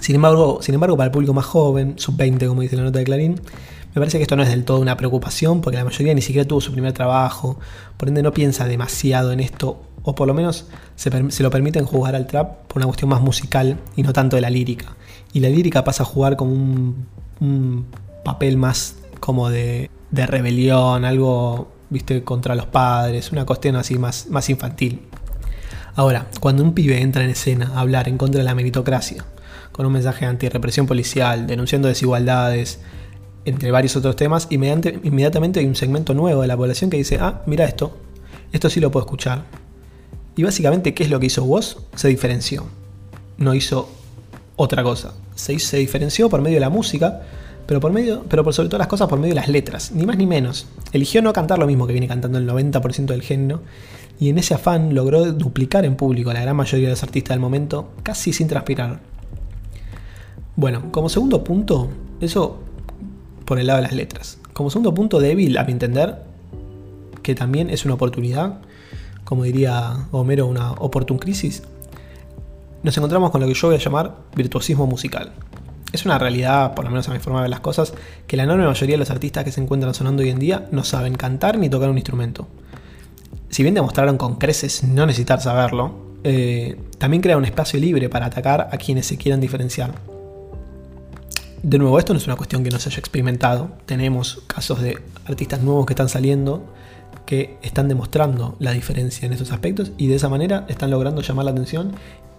Sin 0.00 0.16
embargo, 0.16 0.58
sin 0.62 0.74
embargo, 0.74 0.96
para 0.96 1.06
el 1.06 1.12
público 1.12 1.32
más 1.32 1.46
joven, 1.46 1.94
sub-20 1.96 2.46
como 2.46 2.62
dice 2.62 2.76
la 2.76 2.82
nota 2.82 2.98
de 2.98 3.04
Clarín, 3.04 3.40
me 3.94 4.00
parece 4.00 4.18
que 4.18 4.22
esto 4.22 4.36
no 4.36 4.42
es 4.42 4.48
del 4.48 4.64
todo 4.64 4.80
una 4.80 4.96
preocupación 4.96 5.60
porque 5.60 5.78
la 5.78 5.84
mayoría 5.84 6.14
ni 6.14 6.20
siquiera 6.20 6.46
tuvo 6.46 6.60
su 6.60 6.72
primer 6.72 6.92
trabajo, 6.92 7.58
por 7.96 8.08
ende 8.08 8.22
no 8.22 8.32
piensa 8.32 8.66
demasiado 8.66 9.32
en 9.32 9.40
esto 9.40 9.80
o 10.04 10.14
por 10.14 10.28
lo 10.28 10.34
menos 10.34 10.66
se, 10.96 11.42
lo 11.42 11.50
permiten 11.50 11.86
jugar 11.86 12.14
al 12.14 12.26
trap 12.26 12.66
por 12.68 12.78
una 12.78 12.86
cuestión 12.86 13.08
más 13.08 13.22
musical 13.22 13.78
y 13.96 14.02
no 14.02 14.12
tanto 14.12 14.36
de 14.36 14.42
la 14.42 14.50
lírica. 14.50 14.94
Y 15.32 15.40
la 15.40 15.48
lírica 15.48 15.82
pasa 15.82 16.02
a 16.02 16.06
jugar 16.06 16.36
como 16.36 16.52
un, 16.52 17.86
papel 18.22 18.56
más 18.56 18.96
como 19.18 19.50
de, 19.50 19.90
rebelión, 20.12 21.04
algo, 21.04 21.72
viste, 21.90 22.22
contra 22.22 22.54
los 22.54 22.66
padres, 22.66 23.32
una 23.32 23.44
cuestión 23.44 23.76
así 23.76 23.98
más, 23.98 24.28
más 24.28 24.48
infantil. 24.50 25.02
Ahora, 25.96 26.26
cuando 26.40 26.62
un 26.62 26.74
pibe 26.74 27.00
entra 27.00 27.24
en 27.24 27.30
escena 27.30 27.72
a 27.74 27.80
hablar 27.80 28.08
en 28.08 28.18
contra 28.18 28.38
de 28.38 28.44
la 28.44 28.54
meritocracia, 28.54 29.24
con 29.72 29.86
un 29.86 29.92
mensaje 29.92 30.26
anti-represión 30.26 30.86
policial, 30.86 31.46
denunciando 31.46 31.88
desigualdades, 31.88 32.80
entre 33.44 33.70
varios 33.70 33.96
otros 33.96 34.16
temas, 34.16 34.48
inmediatamente 34.50 35.60
hay 35.60 35.66
un 35.66 35.76
segmento 35.76 36.14
nuevo 36.14 36.42
de 36.42 36.48
la 36.48 36.56
población 36.56 36.90
que 36.90 36.96
dice, 36.96 37.18
ah, 37.20 37.42
mira 37.46 37.64
esto, 37.64 37.96
esto 38.52 38.70
sí 38.70 38.80
lo 38.80 38.90
puedo 38.90 39.04
escuchar. 39.04 39.63
Y 40.36 40.42
básicamente, 40.42 40.94
¿qué 40.94 41.04
es 41.04 41.10
lo 41.10 41.20
que 41.20 41.26
hizo 41.26 41.44
vos? 41.44 41.78
Se 41.94 42.08
diferenció. 42.08 42.66
No 43.38 43.54
hizo 43.54 43.88
otra 44.56 44.82
cosa. 44.82 45.14
Se, 45.34 45.58
se 45.58 45.78
diferenció 45.78 46.28
por 46.28 46.40
medio 46.40 46.56
de 46.56 46.60
la 46.60 46.70
música, 46.70 47.22
pero 47.66 47.80
por 47.80 47.92
medio, 47.92 48.24
pero 48.28 48.44
por 48.44 48.52
sobre 48.52 48.68
todas 48.68 48.80
las 48.80 48.88
cosas 48.88 49.08
por 49.08 49.18
medio 49.18 49.34
de 49.34 49.40
las 49.40 49.48
letras, 49.48 49.92
ni 49.92 50.06
más 50.06 50.16
ni 50.16 50.26
menos. 50.26 50.66
Eligió 50.92 51.22
no 51.22 51.32
cantar 51.32 51.58
lo 51.58 51.66
mismo 51.66 51.86
que 51.86 51.92
viene 51.92 52.08
cantando 52.08 52.38
el 52.38 52.48
90% 52.48 53.06
del 53.06 53.22
género, 53.22 53.62
y 54.20 54.28
en 54.28 54.38
ese 54.38 54.54
afán 54.54 54.94
logró 54.94 55.32
duplicar 55.32 55.84
en 55.84 55.96
público 55.96 56.30
a 56.30 56.34
la 56.34 56.42
gran 56.42 56.56
mayoría 56.56 56.88
de 56.88 56.92
los 56.92 57.02
artistas 57.02 57.34
del 57.34 57.40
momento, 57.40 57.90
casi 58.02 58.32
sin 58.32 58.48
transpirar. 58.48 59.00
Bueno, 60.56 60.92
como 60.92 61.08
segundo 61.08 61.42
punto, 61.42 61.90
eso 62.20 62.60
por 63.44 63.58
el 63.58 63.66
lado 63.66 63.78
de 63.78 63.82
las 63.82 63.92
letras. 63.92 64.38
Como 64.52 64.70
segundo 64.70 64.94
punto 64.94 65.18
débil, 65.18 65.58
a 65.58 65.64
mi 65.64 65.72
entender, 65.72 66.22
que 67.22 67.34
también 67.34 67.70
es 67.70 67.84
una 67.84 67.94
oportunidad, 67.94 68.60
como 69.24 69.44
diría 69.44 70.06
Homero, 70.12 70.46
una 70.46 70.72
oportun 70.72 71.18
crisis, 71.18 71.62
nos 72.82 72.96
encontramos 72.96 73.30
con 73.30 73.40
lo 73.40 73.46
que 73.46 73.54
yo 73.54 73.68
voy 73.68 73.76
a 73.76 73.80
llamar 73.80 74.14
virtuosismo 74.36 74.86
musical. 74.86 75.32
Es 75.92 76.04
una 76.04 76.18
realidad, 76.18 76.74
por 76.74 76.84
lo 76.84 76.90
menos 76.90 77.08
a 77.08 77.12
mi 77.12 77.18
forma 77.18 77.38
de 77.38 77.44
ver 77.44 77.50
las 77.50 77.60
cosas, 77.60 77.94
que 78.26 78.36
la 78.36 78.42
enorme 78.42 78.66
mayoría 78.66 78.94
de 78.94 78.98
los 78.98 79.10
artistas 79.10 79.44
que 79.44 79.52
se 79.52 79.60
encuentran 79.60 79.94
sonando 79.94 80.22
hoy 80.22 80.30
en 80.30 80.38
día 80.38 80.66
no 80.70 80.84
saben 80.84 81.14
cantar 81.14 81.56
ni 81.56 81.70
tocar 81.70 81.88
un 81.88 81.96
instrumento. 81.96 82.48
Si 83.48 83.62
bien 83.62 83.74
demostraron 83.74 84.18
con 84.18 84.36
creces 84.36 84.82
no 84.82 85.06
necesitar 85.06 85.40
saberlo, 85.40 85.94
eh, 86.24 86.76
también 86.98 87.22
crea 87.22 87.36
un 87.36 87.44
espacio 87.44 87.78
libre 87.78 88.08
para 88.08 88.26
atacar 88.26 88.68
a 88.72 88.76
quienes 88.76 89.06
se 89.06 89.16
quieran 89.16 89.40
diferenciar. 89.40 89.94
De 91.62 91.78
nuevo, 91.78 91.98
esto 91.98 92.12
no 92.12 92.18
es 92.18 92.26
una 92.26 92.36
cuestión 92.36 92.64
que 92.64 92.70
no 92.70 92.78
se 92.78 92.88
haya 92.90 92.98
experimentado. 92.98 93.70
Tenemos 93.86 94.42
casos 94.46 94.82
de 94.82 94.98
artistas 95.26 95.62
nuevos 95.62 95.86
que 95.86 95.92
están 95.92 96.08
saliendo 96.08 96.64
que 97.26 97.58
están 97.62 97.88
demostrando 97.88 98.56
la 98.58 98.72
diferencia 98.72 99.26
en 99.26 99.32
estos 99.32 99.52
aspectos 99.52 99.92
y 99.96 100.08
de 100.08 100.16
esa 100.16 100.28
manera 100.28 100.66
están 100.68 100.90
logrando 100.90 101.22
llamar 101.22 101.46
la 101.46 101.52
atención 101.52 101.92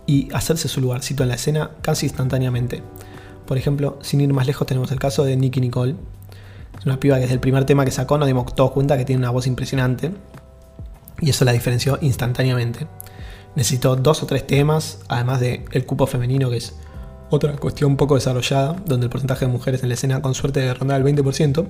y 0.05 0.33
hacerse 0.33 0.67
su 0.67 0.81
lugarcito 0.81 1.23
en 1.23 1.29
la 1.29 1.35
escena 1.35 1.71
casi 1.81 2.05
instantáneamente. 2.05 2.83
Por 3.45 3.57
ejemplo, 3.57 3.97
sin 4.01 4.21
ir 4.21 4.33
más 4.33 4.47
lejos 4.47 4.67
tenemos 4.67 4.91
el 4.91 4.99
caso 4.99 5.23
de 5.23 5.35
Nicky 5.37 5.61
Nicole. 5.61 5.95
Es 6.79 6.85
una 6.85 6.99
piba 6.99 7.15
que 7.15 7.21
desde 7.21 7.33
el 7.33 7.39
primer 7.39 7.65
tema 7.65 7.85
que 7.85 7.91
sacó 7.91 8.17
nos 8.17 8.27
dimos 8.27 8.53
todos 8.55 8.71
cuenta 8.71 8.97
que 8.97 9.05
tiene 9.05 9.19
una 9.19 9.31
voz 9.31 9.47
impresionante 9.47 10.11
y 11.19 11.29
eso 11.29 11.45
la 11.45 11.51
diferenció 11.51 11.97
instantáneamente. 12.01 12.87
Necesitó 13.55 13.95
dos 13.95 14.21
o 14.21 14.25
tres 14.25 14.45
temas, 14.45 14.99
además 15.07 15.39
del 15.39 15.65
el 15.71 15.85
cupo 15.85 16.07
femenino 16.07 16.49
que 16.49 16.57
es 16.57 16.75
otra 17.29 17.55
cuestión 17.55 17.97
poco 17.97 18.15
desarrollada, 18.15 18.75
donde 18.85 19.05
el 19.05 19.09
porcentaje 19.09 19.45
de 19.45 19.51
mujeres 19.51 19.81
en 19.81 19.89
la 19.89 19.95
escena 19.95 20.21
con 20.21 20.35
suerte 20.35 20.73
rondar 20.73 21.01
el 21.01 21.15
20%. 21.15 21.65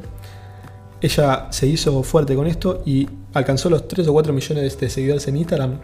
Ella 1.05 1.49
se 1.51 1.67
hizo 1.67 2.01
fuerte 2.01 2.33
con 2.33 2.47
esto 2.47 2.81
y 2.83 3.07
alcanzó 3.35 3.69
los 3.69 3.87
3 3.87 4.07
o 4.07 4.13
4 4.13 4.33
millones 4.33 4.79
de 4.79 4.89
seguidores 4.89 5.27
en 5.27 5.37
Instagram 5.37 5.77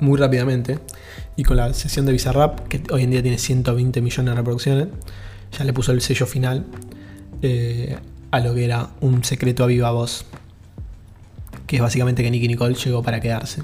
muy 0.00 0.18
rápidamente. 0.18 0.80
Y 1.36 1.44
con 1.44 1.58
la 1.58 1.72
sesión 1.74 2.04
de 2.04 2.10
Bizarrap, 2.10 2.66
que 2.66 2.82
hoy 2.90 3.04
en 3.04 3.12
día 3.12 3.22
tiene 3.22 3.38
120 3.38 4.00
millones 4.00 4.32
de 4.32 4.34
reproducciones, 4.34 4.88
ya 5.56 5.64
le 5.64 5.72
puso 5.72 5.92
el 5.92 6.00
sello 6.00 6.26
final 6.26 6.66
eh, 7.40 7.96
a 8.32 8.40
lo 8.40 8.52
que 8.56 8.64
era 8.64 8.90
un 9.00 9.22
secreto 9.22 9.62
a 9.62 9.68
viva 9.68 9.92
voz. 9.92 10.24
Que 11.68 11.76
es 11.76 11.82
básicamente 11.82 12.24
que 12.24 12.32
Nicky 12.32 12.48
Nicole 12.48 12.74
llegó 12.74 13.00
para 13.00 13.20
quedarse. 13.20 13.62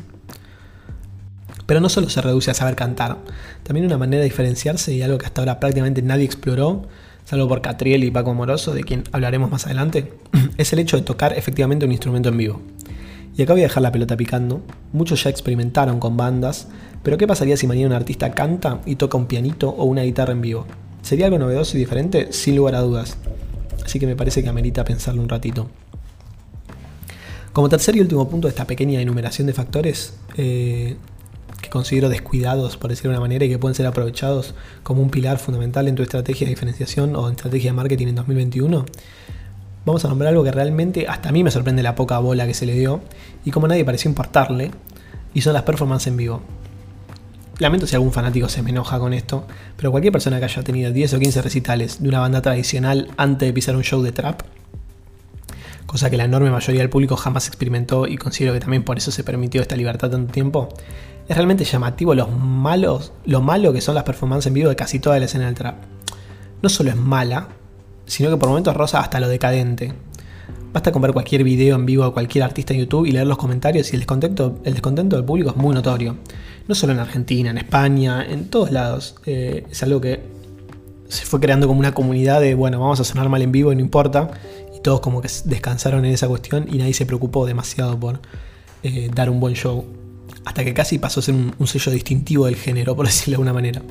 Pero 1.66 1.80
no 1.80 1.88
solo 1.88 2.08
se 2.08 2.22
reduce 2.22 2.52
a 2.52 2.54
saber 2.54 2.76
cantar, 2.76 3.18
también 3.64 3.84
una 3.84 3.98
manera 3.98 4.20
de 4.20 4.28
diferenciarse 4.28 4.94
y 4.94 5.02
algo 5.02 5.18
que 5.18 5.26
hasta 5.26 5.40
ahora 5.40 5.58
prácticamente 5.58 6.02
nadie 6.02 6.24
exploró, 6.24 6.86
salvo 7.24 7.48
por 7.48 7.62
Catriel 7.62 8.04
y 8.04 8.10
Paco 8.10 8.34
Moroso, 8.34 8.74
de 8.74 8.84
quien 8.84 9.04
hablaremos 9.12 9.50
más 9.50 9.66
adelante, 9.66 10.12
es 10.56 10.72
el 10.72 10.78
hecho 10.78 10.96
de 10.96 11.02
tocar 11.02 11.36
efectivamente 11.36 11.86
un 11.86 11.92
instrumento 11.92 12.28
en 12.28 12.36
vivo. 12.36 12.60
Y 13.36 13.42
acá 13.42 13.52
voy 13.52 13.62
a 13.62 13.64
dejar 13.64 13.82
la 13.82 13.92
pelota 13.92 14.16
picando. 14.16 14.62
Muchos 14.92 15.22
ya 15.22 15.30
experimentaron 15.30 16.00
con 16.00 16.16
bandas, 16.16 16.68
pero 17.02 17.16
¿qué 17.16 17.26
pasaría 17.26 17.56
si 17.56 17.66
mañana 17.66 17.88
un 17.88 17.92
artista 17.94 18.32
canta 18.32 18.80
y 18.84 18.96
toca 18.96 19.16
un 19.16 19.26
pianito 19.26 19.70
o 19.70 19.84
una 19.84 20.02
guitarra 20.02 20.32
en 20.32 20.40
vivo? 20.40 20.66
¿Sería 21.02 21.26
algo 21.26 21.38
novedoso 21.38 21.76
y 21.76 21.80
diferente? 21.80 22.32
Sin 22.32 22.56
lugar 22.56 22.74
a 22.74 22.80
dudas. 22.80 23.16
Así 23.84 23.98
que 23.98 24.06
me 24.06 24.16
parece 24.16 24.42
que 24.42 24.48
amerita 24.48 24.84
pensarlo 24.84 25.22
un 25.22 25.28
ratito. 25.28 25.68
Como 27.52 27.68
tercer 27.68 27.96
y 27.96 28.00
último 28.00 28.28
punto 28.28 28.46
de 28.46 28.50
esta 28.50 28.66
pequeña 28.66 29.00
enumeración 29.00 29.46
de 29.46 29.52
factores, 29.52 30.14
eh, 30.36 30.96
considero 31.70 32.08
descuidados, 32.08 32.76
por 32.76 32.90
decirlo 32.90 33.12
de 33.12 33.16
una 33.16 33.20
manera, 33.20 33.44
y 33.44 33.48
que 33.48 33.58
pueden 33.58 33.74
ser 33.74 33.86
aprovechados 33.86 34.54
como 34.82 35.02
un 35.02 35.10
pilar 35.10 35.38
fundamental 35.38 35.88
en 35.88 35.94
tu 35.94 36.02
estrategia 36.02 36.46
de 36.46 36.50
diferenciación 36.50 37.16
o 37.16 37.26
en 37.28 37.34
estrategia 37.34 37.70
de 37.70 37.76
marketing 37.76 38.08
en 38.08 38.14
2021, 38.16 38.84
vamos 39.86 40.04
a 40.04 40.08
nombrar 40.08 40.28
algo 40.28 40.44
que 40.44 40.52
realmente 40.52 41.06
hasta 41.08 41.30
a 41.30 41.32
mí 41.32 41.42
me 41.42 41.50
sorprende 41.50 41.82
la 41.82 41.94
poca 41.94 42.18
bola 42.18 42.46
que 42.46 42.54
se 42.54 42.66
le 42.66 42.74
dio 42.74 43.00
y 43.44 43.50
como 43.50 43.66
nadie 43.68 43.84
pareció 43.84 44.10
importarle, 44.10 44.70
y 45.32 45.40
son 45.40 45.54
las 45.54 45.62
performances 45.62 46.08
en 46.08 46.16
vivo. 46.16 46.42
Lamento 47.58 47.86
si 47.86 47.94
algún 47.94 48.12
fanático 48.12 48.48
se 48.48 48.62
me 48.62 48.70
enoja 48.70 48.98
con 48.98 49.12
esto, 49.12 49.46
pero 49.76 49.90
cualquier 49.90 50.12
persona 50.12 50.38
que 50.38 50.46
haya 50.46 50.62
tenido 50.62 50.92
10 50.92 51.14
o 51.14 51.18
15 51.18 51.42
recitales 51.42 52.02
de 52.02 52.08
una 52.08 52.20
banda 52.20 52.40
tradicional 52.42 53.08
antes 53.16 53.48
de 53.48 53.52
pisar 53.52 53.76
un 53.76 53.84
show 53.84 54.02
de 54.02 54.12
trap, 54.12 54.42
cosa 55.86 56.10
que 56.10 56.16
la 56.16 56.24
enorme 56.24 56.50
mayoría 56.50 56.80
del 56.80 56.90
público 56.90 57.16
jamás 57.16 57.48
experimentó 57.48 58.06
y 58.06 58.16
considero 58.16 58.52
que 58.52 58.60
también 58.60 58.84
por 58.84 58.98
eso 58.98 59.10
se 59.10 59.24
permitió 59.24 59.60
esta 59.62 59.76
libertad 59.76 60.10
tanto 60.10 60.32
tiempo, 60.32 60.68
es 61.28 61.36
realmente 61.36 61.64
llamativo 61.64 62.14
los 62.14 62.30
malos, 62.30 63.12
lo 63.24 63.40
malo 63.40 63.72
que 63.72 63.80
son 63.80 63.94
las 63.94 64.04
performances 64.04 64.48
en 64.48 64.54
vivo 64.54 64.68
de 64.68 64.76
casi 64.76 64.98
toda 64.98 65.18
la 65.18 65.26
escena 65.26 65.46
del 65.46 65.54
trap. 65.54 65.76
No 66.62 66.68
solo 66.68 66.90
es 66.90 66.96
mala, 66.96 67.48
sino 68.06 68.30
que 68.30 68.36
por 68.36 68.48
momentos 68.48 68.76
rosa 68.76 69.00
hasta 69.00 69.20
lo 69.20 69.28
decadente. 69.28 69.92
Basta 70.72 70.92
con 70.92 71.02
ver 71.02 71.12
cualquier 71.12 71.44
video 71.44 71.76
en 71.76 71.86
vivo 71.86 72.04
de 72.04 72.12
cualquier 72.12 72.44
artista 72.44 72.74
en 72.74 72.80
YouTube 72.80 73.06
y 73.06 73.12
leer 73.12 73.26
los 73.26 73.38
comentarios 73.38 73.92
y 73.92 73.96
el 73.96 74.00
descontento, 74.00 74.58
el 74.64 74.72
descontento 74.72 75.16
del 75.16 75.24
público 75.24 75.50
es 75.50 75.56
muy 75.56 75.74
notorio. 75.74 76.16
No 76.68 76.74
solo 76.74 76.92
en 76.92 77.00
Argentina, 77.00 77.50
en 77.50 77.58
España, 77.58 78.24
en 78.24 78.48
todos 78.48 78.70
lados. 78.70 79.16
Eh, 79.26 79.66
es 79.70 79.82
algo 79.82 80.00
que 80.00 80.20
se 81.08 81.24
fue 81.26 81.40
creando 81.40 81.66
como 81.66 81.80
una 81.80 81.92
comunidad 81.92 82.40
de, 82.40 82.54
bueno, 82.54 82.78
vamos 82.78 83.00
a 83.00 83.04
sonar 83.04 83.28
mal 83.28 83.42
en 83.42 83.50
vivo 83.50 83.72
y 83.72 83.76
no 83.76 83.80
importa. 83.80 84.30
Todos 84.82 85.00
como 85.00 85.20
que 85.20 85.28
descansaron 85.44 86.04
en 86.04 86.12
esa 86.12 86.28
cuestión 86.28 86.66
y 86.70 86.78
nadie 86.78 86.94
se 86.94 87.06
preocupó 87.06 87.46
demasiado 87.46 87.98
por 87.98 88.20
eh, 88.82 89.10
dar 89.14 89.28
un 89.28 89.40
buen 89.40 89.54
show 89.54 89.84
hasta 90.44 90.64
que 90.64 90.74
casi 90.74 90.98
pasó 90.98 91.20
a 91.20 91.22
ser 91.22 91.34
un, 91.34 91.66
sello 91.66 91.92
distintivo 91.92 92.46
del 92.46 92.56
género, 92.56 92.96
por 92.96 93.06
decirlo 93.06 93.32
de 93.32 93.34
alguna 93.36 93.52
manera. 93.52 93.82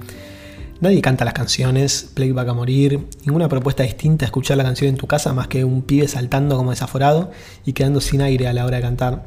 Nadie 0.82 1.02
canta 1.02 1.26
las 1.26 1.34
canciones, 1.34 2.10
playback 2.14 2.48
a 2.48 2.54
morir, 2.54 3.08
ninguna 3.26 3.50
propuesta 3.50 3.84
distinta 3.84 4.26
a 4.26 4.28
escuchar 4.28 4.56
la 4.56 4.64
canción 4.64 4.90
en 4.90 4.96
tu 4.96 5.08
casa 5.08 5.34
más 5.34 5.48
que 5.48 5.66
un 5.66 5.82
pibe 5.82 6.08
saltando 6.08 6.56
como 6.56 6.70
desaforado 6.70 7.32
y 7.66 7.74
quedando 7.74 8.00
sin 8.00 8.22
aire 8.22 8.48
a 8.48 8.54
la 8.54 8.66
hora 8.66 8.78
de 8.78 8.84
cantar. 8.84 9.26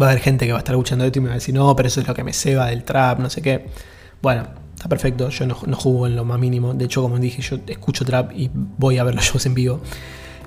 Va 0.00 0.06
a 0.06 0.10
haber 0.10 0.22
gente 0.22 0.46
que 0.46 0.52
va 0.52 0.58
a 0.58 0.60
estar 0.60 0.74
escuchando 0.74 1.04
esto 1.04 1.20
y 1.20 1.22
me 1.22 1.28
va 1.28 1.34
a 1.34 1.38
decir, 1.38 1.54
no, 1.54 1.74
pero 1.76 1.86
eso 1.86 2.00
es 2.00 2.08
lo 2.08 2.14
que 2.14 2.24
me 2.24 2.32
ceba 2.32 2.66
del 2.66 2.82
trap, 2.82 3.20
no 3.20 3.30
sé 3.30 3.42
qué. 3.42 3.66
Bueno, 4.20 4.48
está 4.74 4.88
perfecto, 4.88 5.28
yo 5.28 5.46
no, 5.46 5.56
no 5.66 5.76
jugo 5.76 6.08
en 6.08 6.16
lo 6.16 6.24
más 6.24 6.40
mínimo. 6.40 6.74
De 6.74 6.86
hecho, 6.86 7.00
como 7.00 7.16
dije, 7.18 7.42
yo 7.42 7.58
escucho 7.68 8.04
trap 8.04 8.32
y 8.32 8.50
voy 8.52 8.98
a 8.98 9.04
ver 9.04 9.14
los 9.14 9.24
shows 9.24 9.46
en 9.46 9.54
vivo. 9.54 9.80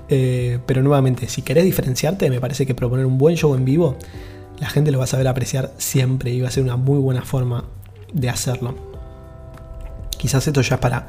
Eh, 0.10 0.60
pero 0.66 0.82
nuevamente, 0.82 1.28
si 1.28 1.42
querés 1.42 1.66
diferenciarte, 1.66 2.30
me 2.30 2.40
parece 2.40 2.66
que 2.66 2.76
proponer 2.76 3.06
un 3.06 3.18
buen 3.18 3.36
show 3.36 3.56
en 3.56 3.66
vivo 3.66 3.98
la 4.60 4.70
gente 4.70 4.92
lo 4.92 5.00
va 5.00 5.04
a 5.04 5.08
saber 5.08 5.28
apreciar 5.28 5.74
siempre 5.78 6.32
y 6.32 6.42
va 6.42 6.48
a 6.48 6.52
ser 6.52 6.64
una 6.64 6.78
muy 6.78 6.98
buena 7.00 7.24
forma 7.24 7.66
de 8.14 8.30
hacerlo. 8.30 8.76
Quizás 10.18 10.48
esto 10.48 10.62
ya 10.62 10.76
es 10.76 10.82
para 10.82 11.08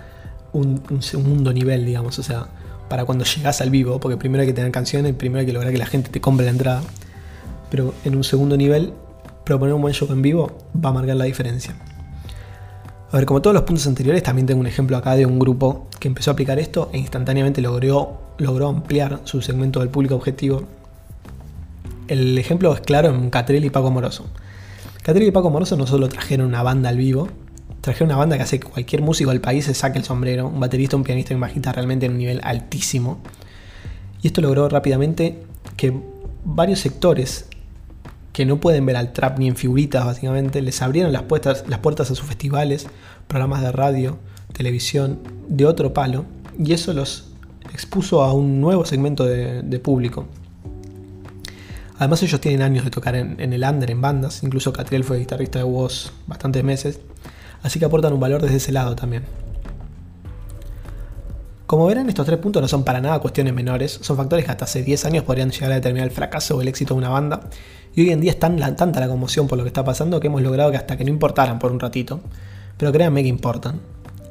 un, 0.52 0.82
segundo 1.00 1.52
nivel, 1.52 1.84
digamos, 1.84 2.18
o 2.18 2.22
sea, 2.22 2.48
para 2.88 3.04
cuando 3.04 3.24
llegas 3.24 3.60
al 3.60 3.70
vivo, 3.70 4.00
porque 4.00 4.16
primero 4.16 4.42
hay 4.42 4.48
que 4.48 4.52
tener 4.52 4.72
canciones, 4.72 5.14
primero 5.14 5.40
hay 5.40 5.46
que 5.46 5.52
lograr 5.52 5.72
que 5.72 5.78
la 5.78 5.86
gente 5.86 6.10
te 6.10 6.20
compre 6.20 6.46
la 6.46 6.52
entrada. 6.52 6.82
Pero 7.70 7.94
en 8.04 8.16
un 8.16 8.24
segundo 8.24 8.56
nivel, 8.56 8.92
proponer 9.44 9.74
un 9.74 9.82
buen 9.82 9.94
show 9.94 10.08
en 10.10 10.22
vivo 10.22 10.58
va 10.84 10.90
a 10.90 10.92
marcar 10.92 11.16
la 11.16 11.24
diferencia. 11.24 11.76
A 13.10 13.16
ver, 13.16 13.26
como 13.26 13.40
todos 13.40 13.54
los 13.54 13.62
puntos 13.62 13.86
anteriores, 13.86 14.22
también 14.22 14.46
tengo 14.46 14.60
un 14.60 14.66
ejemplo 14.66 14.96
acá 14.96 15.14
de 15.14 15.26
un 15.26 15.38
grupo 15.38 15.88
que 16.00 16.08
empezó 16.08 16.30
a 16.30 16.32
aplicar 16.32 16.58
esto 16.58 16.90
e 16.92 16.98
instantáneamente 16.98 17.60
logró, 17.60 18.20
logró 18.38 18.68
ampliar 18.68 19.20
su 19.25 19.40
segmento 19.42 19.80
del 19.80 19.88
público 19.88 20.16
objetivo 20.16 20.64
el 22.08 22.38
ejemplo 22.38 22.72
es 22.72 22.80
claro 22.80 23.08
en 23.08 23.30
Catrell 23.30 23.64
y 23.64 23.70
Paco 23.70 23.90
Moroso. 23.90 24.26
Catrell 25.02 25.28
y 25.28 25.30
Paco 25.30 25.50
Moroso 25.50 25.76
no 25.76 25.86
solo 25.86 26.08
trajeron 26.08 26.46
una 26.46 26.62
banda 26.62 26.88
al 26.88 26.96
vivo, 26.96 27.28
trajeron 27.80 28.10
una 28.10 28.16
banda 28.16 28.36
que 28.36 28.42
hace 28.42 28.60
que 28.60 28.68
cualquier 28.68 29.02
músico 29.02 29.30
del 29.30 29.40
país 29.40 29.64
se 29.64 29.75
saque 29.75 29.98
el 29.98 30.04
sombrero, 30.04 30.46
un 30.46 30.60
baterista, 30.60 30.96
un 30.96 31.04
pianista 31.04 31.32
y 31.32 31.36
un 31.36 31.40
bajista 31.40 31.72
realmente 31.72 32.06
en 32.06 32.12
un 32.12 32.18
nivel 32.18 32.40
altísimo. 32.44 33.18
Y 34.22 34.28
esto 34.28 34.40
logró 34.40 34.68
rápidamente 34.68 35.42
que 35.76 35.92
varios 36.44 36.80
sectores 36.80 37.48
que 38.36 38.44
no 38.44 38.60
pueden 38.60 38.84
ver 38.84 38.96
al 38.96 39.14
trap 39.14 39.38
ni 39.38 39.48
en 39.48 39.56
figuritas 39.56 40.04
básicamente, 40.04 40.60
les 40.60 40.82
abrieron 40.82 41.10
las 41.10 41.22
puertas, 41.22 41.64
a 41.64 42.04
sus 42.04 42.20
festivales, 42.20 42.86
programas 43.28 43.62
de 43.62 43.72
radio, 43.72 44.18
televisión, 44.52 45.20
de 45.48 45.64
otro 45.64 45.94
palo, 45.94 46.26
y 46.58 46.74
eso 46.74 46.92
los 46.92 47.30
expuso 47.72 48.22
a 48.22 48.34
un 48.34 48.60
nuevo 48.60 48.84
segmento 48.84 49.24
de 49.24 49.80
público. 49.80 50.26
Además 51.98 52.22
ellos 52.22 52.38
tienen 52.42 52.60
años 52.60 52.84
de 52.84 52.90
tocar 52.90 53.16
en, 53.16 53.40
el 53.40 53.64
under, 53.64 53.90
en 53.90 54.02
bandas, 54.02 54.42
incluso 54.42 54.70
Catriel 54.70 55.02
fue 55.02 55.18
guitarrista 55.18 55.58
de 55.58 55.64
Woz 55.64 56.12
bastantes 56.26 56.62
meses, 56.62 57.00
así 57.62 57.78
que 57.78 57.86
aportan 57.86 58.12
un 58.12 58.20
valor 58.20 58.42
desde 58.42 58.56
ese 58.56 58.70
lado 58.70 58.94
también. 58.94 59.24
Como 61.66 61.86
verán, 61.86 62.08
estos 62.08 62.26
tres 62.26 62.38
puntos 62.38 62.62
no 62.62 62.68
son 62.68 62.84
para 62.84 63.00
nada 63.00 63.18
cuestiones 63.18 63.54
menores, 63.54 63.98
son 64.02 64.16
factores 64.16 64.44
que 64.44 64.50
hasta 64.50 64.66
hace 64.66 64.82
10 64.82 65.06
años 65.06 65.24
podrían 65.24 65.50
llegar 65.50 65.72
a 65.72 65.74
determinar 65.76 66.06
el 66.06 66.14
fracaso 66.14 66.56
o 66.56 66.60
el 66.60 66.68
éxito 66.68 66.94
de 66.94 66.98
una 66.98 67.08
banda, 67.08 67.48
y 67.96 68.02
hoy 68.02 68.10
en 68.10 68.20
día 68.20 68.30
es 68.30 68.38
tan, 68.38 68.58
tanta 68.76 69.00
la 69.00 69.08
conmoción 69.08 69.48
por 69.48 69.58
lo 69.58 69.64
que 69.64 69.68
está 69.68 69.84
pasando 69.84 70.20
que 70.20 70.28
hemos 70.28 70.42
logrado 70.42 70.70
que 70.70 70.76
hasta 70.76 70.96
que 70.96 71.04
no 71.04 71.10
importaran 71.10 71.58
por 71.58 71.72
un 71.72 71.80
ratito, 71.80 72.20
pero 72.76 72.92
créanme 72.92 73.22
que 73.22 73.28
importan, 73.28 73.80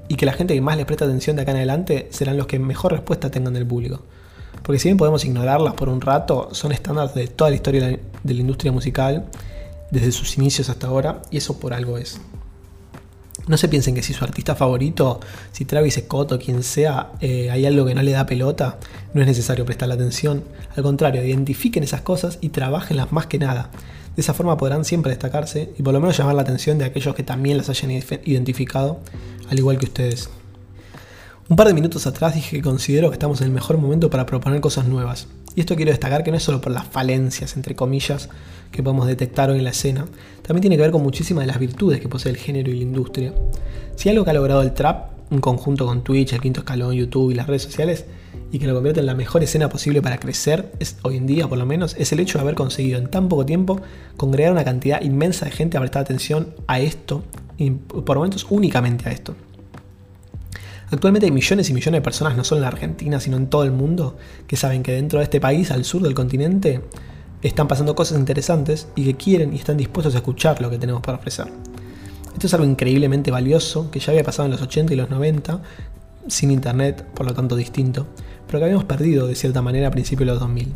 y 0.07 0.15
que 0.15 0.25
la 0.25 0.33
gente 0.33 0.53
que 0.53 0.61
más 0.61 0.77
les 0.77 0.85
presta 0.85 1.05
atención 1.05 1.35
de 1.35 1.41
acá 1.41 1.51
en 1.51 1.57
adelante 1.57 2.07
serán 2.11 2.37
los 2.37 2.45
que 2.45 2.59
mejor 2.59 2.91
respuesta 2.91 3.31
tengan 3.31 3.53
del 3.53 3.65
público. 3.65 4.01
Porque 4.61 4.79
si 4.79 4.87
bien 4.87 4.97
podemos 4.97 5.25
ignorarlas 5.25 5.73
por 5.73 5.89
un 5.89 5.99
rato, 5.99 6.49
son 6.51 6.71
estándares 6.71 7.13
de 7.15 7.27
toda 7.27 7.49
la 7.49 7.55
historia 7.55 7.99
de 8.23 8.33
la 8.33 8.39
industria 8.39 8.71
musical, 8.71 9.25
desde 9.89 10.11
sus 10.11 10.37
inicios 10.37 10.69
hasta 10.69 10.87
ahora, 10.87 11.21
y 11.31 11.37
eso 11.37 11.59
por 11.59 11.73
algo 11.73 11.97
es. 11.97 12.21
No 13.47 13.57
se 13.57 13.67
piensen 13.67 13.93
que 13.93 14.01
si 14.01 14.13
su 14.13 14.23
artista 14.23 14.55
favorito, 14.55 15.19
si 15.51 15.65
Travis 15.65 15.95
Scott 15.95 16.31
o 16.31 16.39
quien 16.39 16.63
sea, 16.63 17.11
eh, 17.21 17.51
hay 17.51 17.65
algo 17.67 17.85
que 17.85 17.93
no 17.93 18.01
le 18.01 18.11
da 18.11 18.25
pelota, 18.25 18.79
no 19.13 19.21
es 19.21 19.27
necesario 19.27 19.65
prestarle 19.65 19.93
atención. 19.93 20.43
Al 20.75 20.81
contrario, 20.81 21.23
identifiquen 21.23 21.83
esas 21.83 22.01
cosas 22.01 22.39
y 22.41 22.49
trabajenlas 22.49 23.11
más 23.11 23.27
que 23.27 23.37
nada. 23.37 23.69
De 24.15 24.21
esa 24.21 24.33
forma 24.33 24.57
podrán 24.57 24.83
siempre 24.83 25.11
destacarse 25.11 25.73
y 25.77 25.83
por 25.83 25.93
lo 25.93 25.99
menos 25.99 26.17
llamar 26.17 26.35
la 26.35 26.41
atención 26.41 26.79
de 26.79 26.85
aquellos 26.85 27.13
que 27.13 27.23
también 27.23 27.57
las 27.57 27.69
hayan 27.69 27.91
identificado, 27.91 28.99
al 29.49 29.59
igual 29.59 29.77
que 29.77 29.85
ustedes. 29.85 30.29
Un 31.47 31.55
par 31.55 31.67
de 31.67 31.75
minutos 31.75 32.07
atrás 32.07 32.33
dije 32.33 32.55
que 32.55 32.63
considero 32.63 33.09
que 33.09 33.15
estamos 33.15 33.41
en 33.41 33.47
el 33.47 33.53
mejor 33.53 33.77
momento 33.77 34.09
para 34.09 34.25
proponer 34.25 34.61
cosas 34.61 34.87
nuevas. 34.87 35.27
Y 35.55 35.61
esto 35.61 35.75
quiero 35.75 35.91
destacar 35.91 36.23
que 36.23 36.31
no 36.31 36.37
es 36.37 36.43
solo 36.43 36.59
por 36.59 36.71
las 36.71 36.85
falencias, 36.85 37.55
entre 37.55 37.75
comillas, 37.75 38.29
que 38.71 38.83
podemos 38.83 39.07
detectar 39.07 39.49
hoy 39.49 39.59
en 39.59 39.63
la 39.63 39.69
escena, 39.69 40.05
también 40.41 40.61
tiene 40.61 40.75
que 40.75 40.81
ver 40.81 40.91
con 40.91 41.01
muchísimas 41.01 41.43
de 41.43 41.47
las 41.47 41.59
virtudes 41.59 42.01
que 42.01 42.09
posee 42.09 42.31
el 42.31 42.37
género 42.37 42.69
y 42.71 42.75
la 42.75 42.83
industria. 42.83 43.33
Si 43.95 44.09
algo 44.09 44.25
que 44.25 44.31
ha 44.31 44.33
logrado 44.33 44.61
el 44.61 44.73
trap, 44.73 45.11
un 45.31 45.39
conjunto 45.39 45.85
con 45.85 46.03
Twitch, 46.03 46.33
el 46.33 46.41
quinto 46.41 46.59
escalón, 46.59 46.93
YouTube 46.93 47.31
y 47.31 47.35
las 47.35 47.47
redes 47.47 47.63
sociales, 47.63 48.05
y 48.51 48.59
que 48.59 48.67
lo 48.67 48.73
convierte 48.73 48.99
en 48.99 49.05
la 49.05 49.15
mejor 49.15 49.43
escena 49.43 49.69
posible 49.69 50.01
para 50.01 50.19
crecer, 50.19 50.71
es, 50.79 50.97
hoy 51.03 51.17
en 51.17 51.25
día 51.25 51.47
por 51.47 51.57
lo 51.57 51.65
menos, 51.65 51.95
es 51.97 52.11
el 52.11 52.19
hecho 52.19 52.37
de 52.37 52.43
haber 52.43 52.55
conseguido 52.55 52.99
en 52.99 53.09
tan 53.09 53.29
poco 53.29 53.45
tiempo 53.45 53.81
congregar 54.17 54.51
una 54.51 54.65
cantidad 54.65 55.01
inmensa 55.01 55.45
de 55.45 55.51
gente 55.51 55.77
a 55.77 55.79
prestar 55.79 56.01
atención 56.01 56.53
a 56.67 56.79
esto, 56.79 57.23
y 57.57 57.71
por 57.71 58.17
momentos 58.17 58.45
únicamente 58.49 59.07
a 59.07 59.13
esto. 59.13 59.35
Actualmente 60.91 61.25
hay 61.25 61.31
millones 61.31 61.69
y 61.69 61.73
millones 61.73 61.99
de 61.99 62.03
personas, 62.03 62.37
no 62.37 62.43
solo 62.43 62.59
en 62.59 62.63
la 62.63 62.67
Argentina, 62.69 63.19
sino 63.19 63.37
en 63.37 63.47
todo 63.47 63.63
el 63.63 63.71
mundo, 63.71 64.17
que 64.47 64.55
saben 64.55 64.83
que 64.83 64.91
dentro 64.91 65.19
de 65.19 65.23
este 65.23 65.41
país, 65.41 65.71
al 65.71 65.83
sur 65.83 66.01
del 66.03 66.13
continente, 66.13 66.81
están 67.41 67.67
pasando 67.67 67.95
cosas 67.95 68.19
interesantes 68.19 68.87
y 68.95 69.05
que 69.05 69.15
quieren 69.15 69.53
y 69.53 69.57
están 69.57 69.77
dispuestos 69.77 70.13
a 70.15 70.17
escuchar 70.17 70.61
lo 70.61 70.69
que 70.69 70.77
tenemos 70.77 71.01
para 71.01 71.17
ofrecer. 71.17 71.47
Esto 72.33 72.47
es 72.47 72.53
algo 72.53 72.65
increíblemente 72.65 73.31
valioso 73.31 73.89
que 73.91 73.99
ya 73.99 74.11
había 74.11 74.23
pasado 74.23 74.45
en 74.45 74.51
los 74.51 74.61
80 74.61 74.93
y 74.93 74.95
los 74.97 75.09
90, 75.09 75.61
sin 76.27 76.51
internet, 76.51 77.05
por 77.13 77.25
lo 77.25 77.33
tanto 77.33 77.55
distinto, 77.55 78.07
pero 78.45 78.59
que 78.59 78.65
habíamos 78.65 78.85
perdido 78.85 79.27
de 79.27 79.35
cierta 79.35 79.61
manera 79.61 79.87
a 79.87 79.91
principios 79.91 80.27
de 80.27 80.33
los 80.33 80.39
2000. 80.39 80.73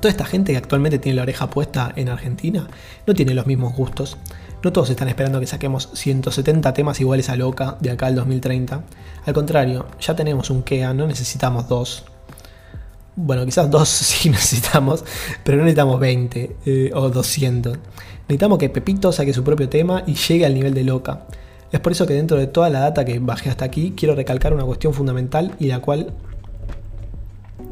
Toda 0.00 0.10
esta 0.10 0.24
gente 0.24 0.52
que 0.52 0.58
actualmente 0.58 0.98
tiene 0.98 1.16
la 1.16 1.22
oreja 1.22 1.50
puesta 1.50 1.92
en 1.94 2.08
Argentina 2.08 2.66
no 3.06 3.14
tiene 3.14 3.34
los 3.34 3.46
mismos 3.46 3.76
gustos, 3.76 4.16
no 4.62 4.72
todos 4.72 4.90
están 4.90 5.08
esperando 5.08 5.40
que 5.40 5.46
saquemos 5.46 5.88
170 5.94 6.74
temas 6.74 7.00
iguales 7.00 7.28
a 7.28 7.36
Loca 7.36 7.76
de 7.80 7.90
acá 7.90 8.06
al 8.06 8.14
2030. 8.14 8.84
Al 9.24 9.34
contrario, 9.34 9.86
ya 10.00 10.14
tenemos 10.14 10.50
un 10.50 10.62
KEA, 10.62 10.92
no 10.92 11.06
necesitamos 11.06 11.68
dos. 11.68 12.04
Bueno, 13.16 13.44
quizás 13.44 13.70
dos 13.70 13.88
sí 13.88 14.28
necesitamos, 14.28 15.04
pero 15.44 15.58
no 15.58 15.64
necesitamos 15.64 15.98
20 15.98 16.56
eh, 16.66 16.90
o 16.94 17.08
200. 17.08 17.78
Necesitamos 18.22 18.58
que 18.58 18.68
Pepito 18.68 19.12
saque 19.12 19.32
su 19.32 19.42
propio 19.42 19.68
tema 19.68 20.04
y 20.06 20.14
llegue 20.14 20.46
al 20.46 20.54
nivel 20.54 20.74
de 20.74 20.84
Loca. 20.84 21.26
Es 21.72 21.80
por 21.80 21.92
eso 21.92 22.06
que 22.06 22.14
dentro 22.14 22.36
de 22.36 22.46
toda 22.46 22.68
la 22.68 22.80
data 22.80 23.04
que 23.04 23.18
bajé 23.18 23.48
hasta 23.48 23.64
aquí, 23.64 23.94
quiero 23.96 24.14
recalcar 24.14 24.52
una 24.52 24.64
cuestión 24.64 24.92
fundamental 24.92 25.54
y 25.58 25.68
la 25.68 25.80
cual 25.80 26.12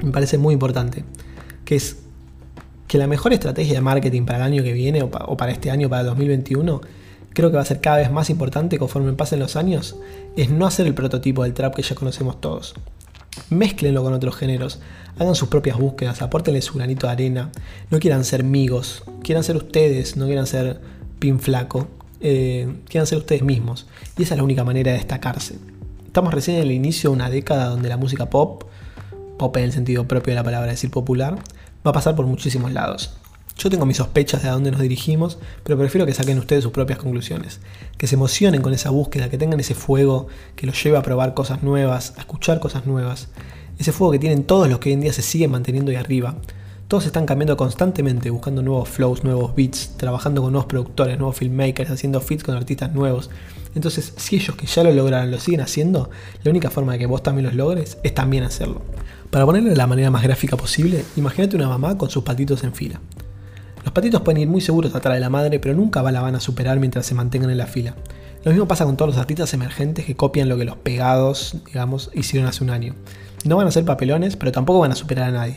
me 0.03 0.11
parece 0.11 0.39
muy 0.39 0.55
importante, 0.55 1.05
que 1.65 1.77
es 1.77 1.97
que 2.89 2.99
la 2.99 3.07
mejor 3.07 3.33
estrategia 3.33 3.75
de 3.75 3.81
marketing 3.83 4.25
para 4.25 4.39
el 4.39 4.45
año 4.45 4.63
que 4.65 4.73
viene 4.73 5.03
o, 5.03 5.11
para 5.11 5.53
este 5.53 5.71
año, 5.71 5.89
para 5.89 6.01
el 6.01 6.07
2021, 6.09 6.81
creo 7.35 7.51
que 7.51 7.57
va 7.57 7.63
a 7.63 7.67
ser 7.67 7.81
cada 7.81 7.99
vez 7.99 8.11
más 8.11 8.31
importante 8.31 8.79
conforme 8.79 9.13
pasen 9.13 9.39
los 9.39 9.55
años, 9.57 9.97
es 10.37 10.51
no 10.51 10.67
hacer 10.67 10.87
el 10.87 10.95
prototipo 10.95 11.45
del 11.45 11.53
trap 11.53 11.75
que 11.75 11.83
ya 11.83 11.95
conocemos 11.95 12.41
todos. 12.41 12.75
Mezclenlo 13.51 14.03
con 14.03 14.15
otros 14.15 14.35
géneros, 14.35 14.81
hagan 15.19 15.35
sus 15.35 15.49
propias 15.49 15.79
búsquedas, 15.79 16.23
apórtenle 16.23 16.63
su 16.63 16.75
granito 16.75 17.07
de 17.07 17.13
arena, 17.13 17.53
no 17.91 18.01
quieran 18.01 18.25
ser 18.25 18.41
amigos, 18.41 19.05
quieran 19.23 19.45
ser 19.45 19.57
ustedes, 19.57 20.17
no 20.17 20.25
quieran 20.25 20.47
ser 20.47 20.81
pin 21.19 21.39
flaco, 21.39 21.89
eh, 22.21 22.73
quieran 22.89 23.07
ser 23.07 23.19
ustedes 23.19 23.43
mismos. 23.43 23.87
Y 24.17 24.23
esa 24.23 24.35
es 24.35 24.39
la 24.39 24.45
única 24.45 24.65
manera 24.65 24.93
de 24.93 24.99
destacarse. 24.99 25.57
Estamos 26.07 26.33
recién 26.33 26.57
en 26.57 26.63
el 26.65 26.73
inicio 26.73 27.11
de 27.11 27.17
una 27.17 27.29
década 27.29 27.67
donde 27.67 27.91
la 27.91 27.99
música 27.99 28.31
pop, 28.31 28.65
pop 29.39 29.57
en 29.59 29.65
el 29.65 29.73
sentido 29.73 30.09
propio 30.09 30.33
de 30.33 30.37
la 30.37 30.43
palabra 30.43 30.71
decir 30.71 30.91
popular, 30.91 31.39
va 31.87 31.91
a 31.91 31.95
pasar 31.95 32.17
por 32.17 32.27
muchísimos 32.27 32.73
lados. 32.73 33.15
Yo 33.59 33.71
tengo 33.71 33.87
mis 33.87 33.97
sospechas 33.97 34.43
de 34.43 34.49
a 34.49 34.53
dónde 34.53 34.71
nos 34.71 34.81
dirigimos, 34.81 35.39
pero 35.65 35.77
prefiero 35.77 36.07
que 36.07 36.15
saquen 36.15 36.39
ustedes 36.39 36.63
sus 36.63 36.73
propias 36.73 37.01
conclusiones, 37.01 37.61
que 37.97 38.07
se 38.07 38.15
emocionen 38.15 38.63
con 38.63 38.73
esa 38.73 38.91
búsqueda, 38.91 39.29
que 39.29 39.37
tengan 39.37 39.59
ese 39.59 39.75
fuego 39.75 40.29
que 40.55 40.65
los 40.65 40.81
lleve 40.83 40.97
a 40.97 41.03
probar 41.03 41.35
cosas 41.35 41.65
nuevas, 41.65 42.15
a 42.17 42.21
escuchar 42.21 42.61
cosas 42.61 42.87
nuevas, 42.87 43.29
ese 43.79 43.91
fuego 43.91 44.13
que 44.13 44.21
tienen 44.21 44.45
todos 44.45 44.69
los 44.69 44.79
que 44.79 44.91
hoy 44.91 44.93
en 44.95 45.01
día 45.01 45.13
se 45.13 45.23
siguen 45.23 45.51
manteniendo 45.51 45.91
ahí 45.91 45.97
arriba. 45.97 46.37
Todos 46.87 47.05
están 47.07 47.27
cambiando 47.27 47.57
constantemente, 47.57 48.31
buscando 48.31 48.63
nuevos 48.63 48.89
flows, 48.89 49.25
nuevos 49.25 49.55
beats, 49.57 49.97
trabajando 49.97 50.41
con 50.41 50.53
nuevos 50.53 50.69
productores, 50.69 51.19
nuevos 51.19 51.37
filmmakers, 51.37 51.91
haciendo 51.91 52.21
fits 52.21 52.45
con 52.45 52.57
artistas 52.57 52.95
nuevos. 52.95 53.29
Entonces, 53.75 54.15
si 54.17 54.37
ellos 54.37 54.57
que 54.57 54.67
ya 54.67 54.85
lo 54.85 54.93
lograron 54.93 55.31
lo 55.31 55.39
siguen 55.39 55.61
haciendo, 55.61 56.11
la 56.45 56.51
única 56.51 56.71
forma 56.71 56.93
de 56.93 57.01
que 57.01 57.07
vos 57.07 57.23
también 57.23 57.47
los 57.47 57.55
logres 57.55 57.99
es 58.05 58.15
también 58.15 58.45
hacerlo. 58.45 58.83
Para 59.31 59.45
ponerlo 59.45 59.69
de 59.69 59.77
la 59.77 59.87
manera 59.87 60.11
más 60.11 60.23
gráfica 60.23 60.57
posible, 60.57 61.05
imagínate 61.17 61.55
una 61.55 61.69
mamá 61.69 61.99
con 61.99 62.09
sus 62.09 62.25
patitos 62.25 62.65
en 62.65 62.73
fila. 62.73 62.99
Los 63.85 63.93
patitos 63.93 64.23
pueden 64.23 64.41
ir 64.41 64.49
muy 64.49 64.63
seguros 64.63 64.95
atrás 64.95 65.15
de 65.15 65.21
la 65.21 65.29
madre, 65.29 65.61
pero 65.61 65.75
nunca 65.75 66.03
la 66.11 66.23
van 66.23 66.35
a 66.35 66.41
superar 66.41 66.81
mientras 66.81 67.05
se 67.05 67.15
mantengan 67.15 67.51
en 67.51 67.59
la 67.59 67.67
fila. 67.67 67.95
Lo 68.45 68.53
mismo 68.53 68.67
pasa 68.67 68.87
con 68.87 68.97
todos 68.97 69.11
los 69.11 69.21
artistas 69.21 69.53
emergentes 69.53 70.07
que 70.07 70.17
copian 70.17 70.49
lo 70.49 70.57
que 70.57 70.65
los 70.65 70.77
pegados, 70.77 71.57
digamos, 71.67 72.11
hicieron 72.15 72.49
hace 72.49 72.65
un 72.65 72.71
año. 72.71 72.95
No 73.45 73.57
van 73.57 73.67
a 73.67 73.71
ser 73.71 73.85
papelones, 73.85 74.37
pero 74.37 74.51
tampoco 74.51 74.79
van 74.79 74.93
a 74.93 74.97
superar 74.97 75.29
a 75.29 75.33
nadie. 75.33 75.57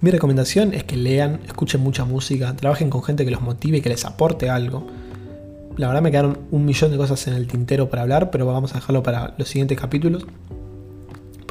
Mi 0.00 0.10
recomendación 0.10 0.72
es 0.72 0.84
que 0.84 0.96
lean, 0.96 1.40
escuchen 1.46 1.80
mucha 1.80 2.04
música, 2.04 2.54
trabajen 2.54 2.90
con 2.90 3.02
gente 3.02 3.24
que 3.24 3.30
los 3.32 3.40
motive 3.40 3.78
y 3.78 3.80
que 3.80 3.88
les 3.88 4.04
aporte 4.04 4.50
algo. 4.50 4.86
La 5.76 5.88
verdad 5.88 6.02
me 6.02 6.10
quedaron 6.12 6.38
un 6.52 6.64
millón 6.64 6.92
de 6.92 6.96
cosas 6.96 7.26
en 7.26 7.34
el 7.34 7.48
tintero 7.48 7.90
para 7.90 8.02
hablar, 8.02 8.30
pero 8.30 8.46
vamos 8.46 8.72
a 8.72 8.74
dejarlo 8.74 9.02
para 9.02 9.34
los 9.36 9.48
siguientes 9.48 9.78
capítulos. 9.78 10.26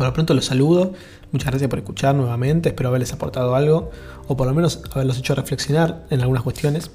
Por 0.01 0.07
lo 0.07 0.13
pronto 0.15 0.33
los 0.33 0.45
saludo. 0.45 0.93
Muchas 1.31 1.51
gracias 1.51 1.69
por 1.69 1.77
escuchar 1.77 2.15
nuevamente. 2.15 2.69
Espero 2.69 2.89
haberles 2.89 3.13
aportado 3.13 3.53
algo 3.53 3.91
o 4.27 4.35
por 4.35 4.47
lo 4.47 4.53
menos 4.55 4.81
haberlos 4.95 5.19
hecho 5.19 5.35
reflexionar 5.35 6.07
en 6.09 6.21
algunas 6.21 6.41
cuestiones. 6.41 6.89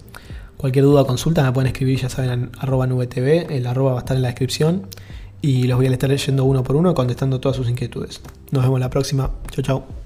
Cualquier 0.56 0.86
duda 0.86 1.02
o 1.02 1.06
consulta 1.06 1.44
me 1.44 1.52
pueden 1.52 1.68
escribir, 1.68 2.00
ya 2.00 2.08
saben, 2.08 2.30
en 2.32 2.50
arroba 2.58 2.88
nubetv. 2.88 3.46
El 3.48 3.68
arroba 3.68 3.92
va 3.92 3.98
a 3.98 4.00
estar 4.00 4.16
en 4.16 4.22
la 4.22 4.28
descripción. 4.30 4.88
Y 5.40 5.68
los 5.68 5.76
voy 5.76 5.86
a 5.86 5.90
estar 5.92 6.10
leyendo 6.10 6.42
uno 6.42 6.64
por 6.64 6.74
uno 6.74 6.94
contestando 6.94 7.38
todas 7.38 7.56
sus 7.56 7.68
inquietudes. 7.68 8.22
Nos 8.50 8.64
vemos 8.64 8.80
la 8.80 8.90
próxima. 8.90 9.30
Chau, 9.52 9.62
chau. 9.62 10.05